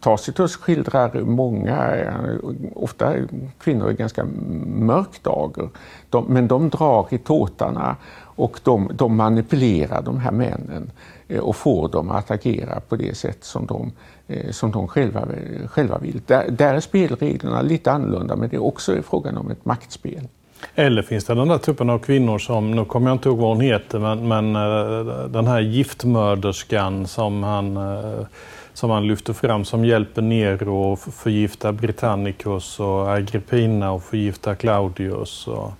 Tacitus 0.00 0.56
skildrar 0.56 1.20
många, 1.20 1.96
eh, 1.96 2.14
ofta 2.74 3.14
kvinnor 3.58 3.90
i 3.90 3.94
ganska 3.94 4.24
mörk 4.66 5.22
dager, 5.22 5.68
de, 6.10 6.24
men 6.28 6.48
de 6.48 6.68
drar 6.68 7.06
i 7.10 7.18
tåtarna 7.18 7.96
och 8.22 8.60
de, 8.62 8.90
de, 8.94 9.16
manipulerar 9.16 10.02
de 10.02 10.18
här 10.18 10.32
männen 10.32 10.90
eh, 11.28 11.40
och 11.40 11.56
får 11.56 11.88
dem 11.88 12.10
att 12.10 12.30
agera 12.30 12.80
på 12.80 12.96
det 12.96 13.16
sätt 13.16 13.44
som 13.44 13.66
de, 13.66 13.92
som 14.50 14.70
de 14.70 14.88
själva, 14.88 15.28
själva 15.66 15.98
vill. 15.98 16.20
Där, 16.26 16.50
där 16.50 16.74
är 16.74 16.80
spelreglerna 16.80 17.62
lite 17.62 17.92
annorlunda, 17.92 18.36
men 18.36 18.48
det 18.48 18.56
är 18.56 18.62
också 18.62 19.02
frågan 19.02 19.36
om 19.36 19.50
ett 19.50 19.64
maktspel. 19.64 20.28
Eller 20.74 21.02
finns 21.02 21.24
det 21.24 21.34
den 21.34 21.48
där 21.48 21.58
typen 21.58 21.90
av 21.90 21.98
kvinnor 21.98 22.38
som, 22.38 22.70
nu 22.70 22.84
kommer 22.84 23.10
jag 23.10 23.14
inte 23.14 23.28
ihåg 23.28 23.38
vad 23.38 23.48
hon 23.48 23.60
heter, 23.60 23.98
men, 23.98 24.28
men 24.28 24.56
eh, 24.56 25.24
den 25.24 25.46
här 25.46 25.60
giftmörderskan 25.60 27.06
som 27.06 27.42
han, 27.42 27.76
eh, 27.76 28.26
som 28.72 28.90
han 28.90 29.06
lyfter 29.06 29.32
fram 29.32 29.64
som 29.64 29.84
hjälper 29.84 30.22
Nero 30.22 30.92
att 30.92 31.14
förgifta 31.14 31.72
Britannicus 31.72 32.80
och 32.80 33.10
Agrippina 33.10 33.92
och 33.92 34.02
förgifta 34.02 34.54
Claudius. 34.54 35.46
Och, 35.48 35.72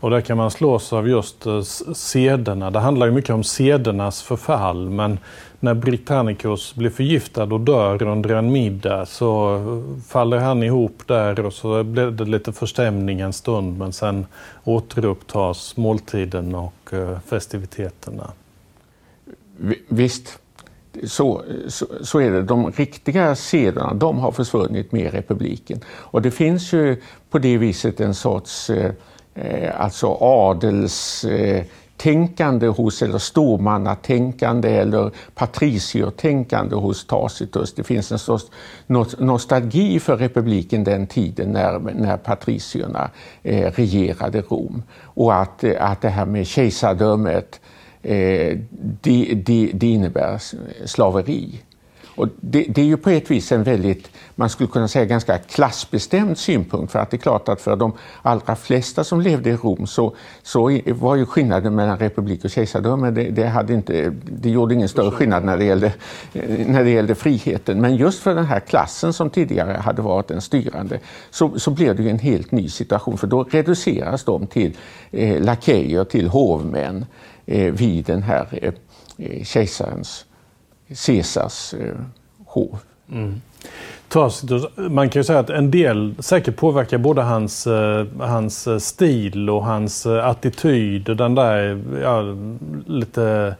och 0.00 0.10
där 0.10 0.20
kan 0.20 0.36
man 0.36 0.50
slås 0.50 0.92
av 0.92 1.08
just 1.08 1.46
eh, 1.46 1.62
sederna. 1.94 2.70
Det 2.70 2.78
handlar 2.78 3.06
ju 3.06 3.12
mycket 3.12 3.30
om 3.30 3.44
sedernas 3.44 4.22
förfall, 4.22 4.90
men 4.90 5.18
när 5.60 5.74
Britannicus 5.74 6.74
blir 6.74 6.90
förgiftad 6.90 7.42
och 7.42 7.60
dör 7.60 8.02
under 8.02 8.34
en 8.34 8.52
middag 8.52 9.06
så 9.06 9.54
eh, 9.54 10.02
faller 10.08 10.38
han 10.38 10.62
ihop 10.62 11.02
där 11.06 11.40
och 11.40 11.52
så 11.52 11.84
blir 11.84 12.10
det 12.10 12.24
lite 12.24 12.52
förstämning 12.52 13.20
en 13.20 13.32
stund 13.32 13.78
men 13.78 13.92
sen 13.92 14.26
återupptas 14.64 15.76
måltiden 15.76 16.54
och 16.54 16.92
eh, 16.92 17.18
festiviteterna. 17.26 18.30
Visst, 19.88 20.38
så, 21.04 21.42
så, 21.68 21.86
så, 22.00 22.20
är 22.20 22.30
det. 22.30 22.42
De 22.42 22.70
riktiga 22.70 23.36
sederna 23.36 23.94
de 23.94 24.18
har 24.18 24.32
försvunnit 24.32 24.92
med 24.92 25.12
republiken. 25.12 25.80
Och 25.88 26.22
det 26.22 26.30
finns 26.30 26.72
ju 26.72 27.02
på 27.30 27.38
det 27.38 27.58
viset 27.58 28.00
en 28.00 28.14
sorts 28.14 28.70
eh, 28.70 28.92
eh 29.42 29.80
alltså 29.80 30.16
adelstänkande, 30.20 32.66
hos, 32.66 33.02
eller 33.02 33.18
stormannatänkande 33.18 34.68
eller 34.68 35.10
patriciertänkande 35.34 36.76
hos 36.76 37.06
Tacitus. 37.06 37.74
Det 37.74 37.84
finns 37.84 38.12
en 38.12 38.18
sorts 38.18 38.46
nostalgi 39.18 40.00
för 40.00 40.16
republiken 40.16 40.84
den 40.84 41.06
tiden 41.06 41.52
när, 41.52 41.78
när 41.78 42.16
patricierna 42.16 43.10
eh, 43.42 43.72
regerade 43.72 44.40
Rom. 44.40 44.82
Och 45.02 45.34
att, 45.34 45.64
att 45.64 46.00
det 46.00 46.08
här 46.08 46.26
med 46.26 46.46
kejsardömet, 46.46 47.60
eh, 48.02 48.58
det, 49.00 49.34
det, 49.34 49.70
det 49.74 49.86
innebär 49.86 50.42
slaveri. 50.86 51.60
Och 52.18 52.28
det, 52.40 52.66
det, 52.68 52.80
är 52.80 52.84
ju 52.84 52.96
på 52.96 53.10
ett 53.10 53.30
vis 53.30 53.52
en 53.52 53.62
väldigt, 53.62 54.10
man 54.34 54.48
skulle 54.48 54.68
kunna 54.68 54.88
säga 54.88 55.04
ganska 55.04 55.38
klassbestämd 55.38 56.38
synpunkt. 56.38 56.92
För 56.92 56.98
att 56.98 57.10
det 57.10 57.16
är 57.16 57.18
klart 57.18 57.48
att 57.48 57.60
för 57.60 57.76
de 57.76 57.92
allra 58.22 58.56
flesta 58.56 59.04
som 59.04 59.20
levde 59.20 59.50
i 59.50 59.56
Rom 59.56 59.86
så, 59.86 60.16
så 60.42 60.80
var 60.86 61.16
ju 61.16 61.26
skillnaden 61.26 61.74
mellan 61.74 61.98
republik 61.98 62.44
och 62.44 62.50
kejsardöme, 62.50 63.10
det, 63.10 63.30
det, 63.30 63.46
hade 63.46 63.74
inte, 63.74 64.12
det 64.24 64.50
gjorde 64.50 64.74
ingen 64.74 64.88
större 64.88 65.10
skillnad 65.10 65.44
när 65.44 65.56
det, 65.56 65.64
gällde, 65.64 65.92
när 66.66 66.84
det 66.84 66.90
gällde 66.90 67.14
friheten. 67.14 67.80
Men 67.80 67.96
just 67.96 68.22
för 68.22 68.34
den 68.34 68.46
här 68.46 68.60
klassen 68.60 69.12
som 69.12 69.30
tidigare 69.30 69.72
hade 69.72 70.02
varit 70.02 70.28
den 70.28 70.40
styrande 70.40 70.98
så, 71.30 71.58
så 71.58 71.70
blev 71.70 71.96
det 71.96 72.02
ju 72.02 72.10
en 72.10 72.18
helt 72.18 72.52
ny 72.52 72.68
situation. 72.68 73.18
För 73.18 73.26
då 73.26 73.42
reduceras 73.42 74.24
de 74.24 74.46
till 74.46 74.76
eh, 75.10 75.42
lakejer, 75.42 76.04
till 76.04 76.28
hovmän 76.28 77.06
eh, 77.46 77.72
vid 77.72 78.04
den 78.04 78.22
här 78.22 78.48
eh, 78.52 78.72
eh 79.18 79.44
kejsarens 79.44 80.24
Caesars 81.06 81.74
eh, 81.74 81.94
hov. 82.46 82.78
Mm. 83.12 83.40
Man 84.76 85.08
kan 85.08 85.20
ju 85.20 85.24
säga 85.24 85.38
att 85.38 85.50
en 85.50 85.70
del 85.70 86.14
säkert 86.18 86.56
påverkar 86.56 86.98
både 86.98 87.22
hans, 87.22 87.66
eh, 87.66 88.06
hans 88.18 88.66
eh, 88.66 88.78
stil 88.78 89.50
och 89.50 89.64
hans 89.64 90.06
eh, 90.06 90.26
attityd. 90.26 91.16
Den 91.16 91.34
där 91.34 91.80
ja, 92.02 92.22
lite 92.86 93.54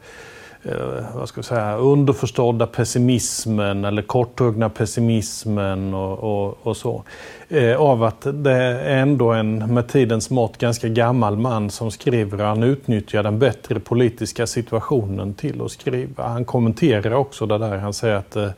Eh, 0.68 1.04
vad 1.14 1.28
ska 1.28 1.38
jag 1.38 1.44
säga, 1.44 1.76
underförstådda 1.76 2.66
pessimismen 2.66 3.84
eller 3.84 4.02
korthuggna 4.02 4.68
pessimismen 4.68 5.94
och, 5.94 6.18
och, 6.18 6.58
och 6.62 6.76
så. 6.76 7.02
Eh, 7.48 7.76
av 7.76 8.02
att 8.04 8.26
det 8.32 8.52
är 8.52 8.98
ändå 8.98 9.32
en 9.32 9.74
med 9.74 9.88
tidens 9.88 10.30
mått 10.30 10.58
ganska 10.58 10.88
gammal 10.88 11.36
man 11.36 11.70
som 11.70 11.90
skriver. 11.90 12.44
Han 12.44 12.62
utnyttjar 12.62 13.22
den 13.22 13.38
bättre 13.38 13.80
politiska 13.80 14.46
situationen 14.46 15.34
till 15.34 15.62
att 15.62 15.70
skriva. 15.70 16.28
Han 16.28 16.44
kommenterar 16.44 17.14
också 17.14 17.46
det 17.46 17.58
där. 17.58 17.76
Han 17.76 17.92
säger 17.92 18.14
att 18.14 18.36
eh, 18.36 18.50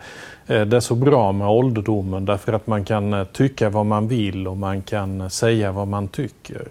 eh 0.46 0.62
det 0.66 0.76
är 0.76 0.80
så 0.80 0.94
bra 0.94 1.32
med 1.32 1.48
ålderdomen 1.48 2.24
därför 2.24 2.52
att 2.52 2.66
man 2.66 2.84
kan 2.84 3.12
eh, 3.12 3.24
tycka 3.24 3.70
vad 3.70 3.86
man 3.86 4.08
vill 4.08 4.48
och 4.48 4.56
man 4.56 4.82
kan 4.82 5.30
säga 5.30 5.72
vad 5.72 5.88
man 5.88 6.08
tycker. 6.08 6.68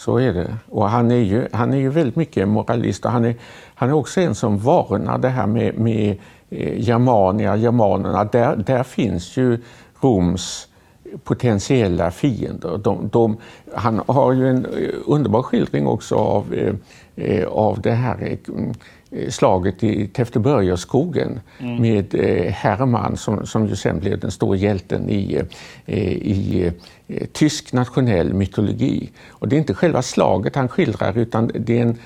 Så 0.00 0.18
är 0.18 0.32
det. 0.32 0.56
Och 0.68 0.90
han 0.90 1.10
är 1.10 1.16
ju, 1.16 1.48
han 1.52 1.72
är 1.72 1.76
ju 1.76 1.90
väldigt 1.90 2.16
mycket 2.16 2.48
moralist 2.48 3.04
och 3.04 3.10
han 3.10 3.24
är, 3.24 3.34
han 3.80 3.88
är 3.88 3.92
också 3.92 4.20
en 4.20 4.34
som 4.34 4.58
varnar 4.58 5.18
det 5.18 5.28
här 5.28 5.46
med, 5.46 5.78
med 5.78 6.18
eh, 6.50 6.80
Germania, 6.80 7.56
germanerna. 7.56 8.24
Där, 8.24 8.56
där 8.56 8.82
finns 8.82 9.36
ju 9.36 9.58
Roms 10.00 10.68
potentiella 11.24 12.10
fiender. 12.10 12.78
De, 12.78 13.08
de, 13.12 13.36
han 13.74 14.02
har 14.06 14.32
ju 14.32 14.48
en 14.48 14.64
eh, 14.64 14.94
underbar 15.06 15.42
skildring 15.42 15.86
också 15.86 16.14
av, 16.14 16.54
eh, 17.16 17.46
av 17.46 17.80
det 17.80 17.92
här 17.92 18.38
slaget 19.28 19.82
i 19.84 20.06
Täfteborgaskogen 20.06 21.40
mm. 21.58 21.82
med 21.82 22.14
eh, 22.14 22.52
Hermann 22.52 23.16
som, 23.16 23.46
som 23.46 23.68
ju 23.68 23.76
sen 23.76 24.00
blev 24.00 24.18
den 24.18 24.30
stora 24.30 24.56
hjälten 24.56 25.10
i, 25.10 25.42
eh, 25.86 26.12
i 26.12 26.72
tysk 27.32 27.72
nationell 27.72 28.34
mytologi. 28.34 29.10
Och 29.30 29.48
det 29.48 29.56
är 29.56 29.58
inte 29.58 29.74
själva 29.74 30.02
slaget 30.02 30.56
han 30.56 30.68
skildrar 30.68 31.18
utan 31.18 31.50
det 31.54 31.78
är 31.78 31.82
en, 31.82 31.96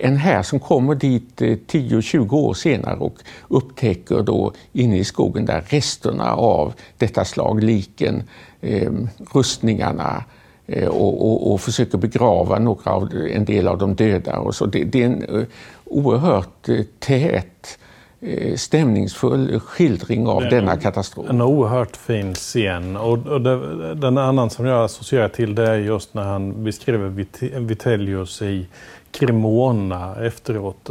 en 0.00 0.16
här 0.16 0.42
som 0.42 0.60
kommer 0.60 0.94
dit 0.94 1.40
10-20 1.40 2.32
år 2.32 2.54
senare 2.54 2.96
och 2.96 3.18
upptäcker 3.48 4.22
då 4.22 4.52
inne 4.72 4.98
i 4.98 5.04
skogen 5.04 5.46
där 5.46 5.64
resterna 5.68 6.34
av 6.34 6.74
detta 6.98 7.24
slag, 7.24 7.62
liken, 7.62 8.22
eh, 8.60 8.92
rustningarna 9.32 10.16
eh, 10.16 10.22
och, 10.88 11.26
och, 11.26 11.52
och, 11.52 11.60
försöker 11.60 11.98
begrava 11.98 12.58
några 12.58 12.90
av, 12.90 13.08
en 13.30 13.44
del 13.44 13.68
av 13.68 13.78
de 13.78 13.94
döda. 13.94 14.38
Och 14.38 14.54
så. 14.54 14.66
Det, 14.66 14.84
det 14.84 15.02
är 15.02 15.06
en 15.06 15.24
uh, 15.24 15.44
oerhört 15.84 16.68
uh, 16.68 16.82
tät 16.98 17.78
Eh, 18.26 18.56
stämningsfull 18.56 19.60
skildring 19.60 20.26
av 20.26 20.42
denna 20.42 20.76
katastrof. 20.76 21.30
En 21.30 21.40
oerhört 21.40 21.96
fin 21.96 22.34
scen. 22.34 22.96
Och, 22.96 23.26
och 23.26 23.40
det, 23.40 23.94
den 23.94 24.18
annan 24.18 24.50
som 24.50 24.66
jag 24.66 24.84
associerar 24.84 25.28
till 25.28 25.54
det 25.54 25.70
är 25.70 25.76
just 25.76 26.14
när 26.14 26.22
han 26.22 26.64
beskriver 26.64 27.08
Vit 27.08 27.42
Vitellius 27.42 28.42
i 28.42 28.66
Cremona 29.10 30.16
efteråt. 30.24 30.90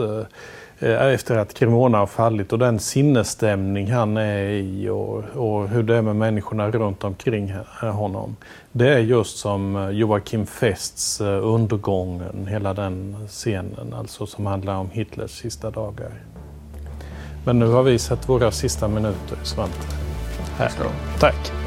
Eh, 0.84 1.14
efter 1.14 1.38
att 1.38 1.54
Cremona 1.54 1.98
har 1.98 2.08
fallit 2.08 2.54
och 2.54 2.60
den 2.60 2.80
sinnesstämning 2.80 3.92
han 3.92 4.18
är 4.18 4.50
i 4.50 4.90
och, 4.90 5.24
och, 5.36 5.70
hur 5.70 5.84
det 5.84 5.96
är 5.96 6.02
med 6.02 6.16
människorna 6.16 6.72
runt 6.72 7.04
omkring 7.04 7.54
honom. 7.80 8.36
Det 8.72 8.94
är 8.94 9.00
just 9.00 9.38
som 9.38 9.90
Joakim 9.94 10.46
Fests 10.46 11.22
Undergången, 11.22 12.48
hela 12.48 12.74
den 12.74 13.16
scenen, 13.28 13.94
alltså 13.94 14.26
som 14.26 14.46
handlar 14.46 14.76
om 14.76 14.90
Hitlers 14.90 15.32
sista 15.32 15.72
dagar. 15.72 16.12
Men 17.46 17.60
nu 17.60 17.68
har 17.68 17.84
vi 17.84 18.00
sett 18.00 18.30
våra 18.30 18.52
sista 18.52 18.88
minuter, 18.88 19.38
Svante. 19.44 19.88
Här. 20.58 20.72
Tack. 21.20 21.63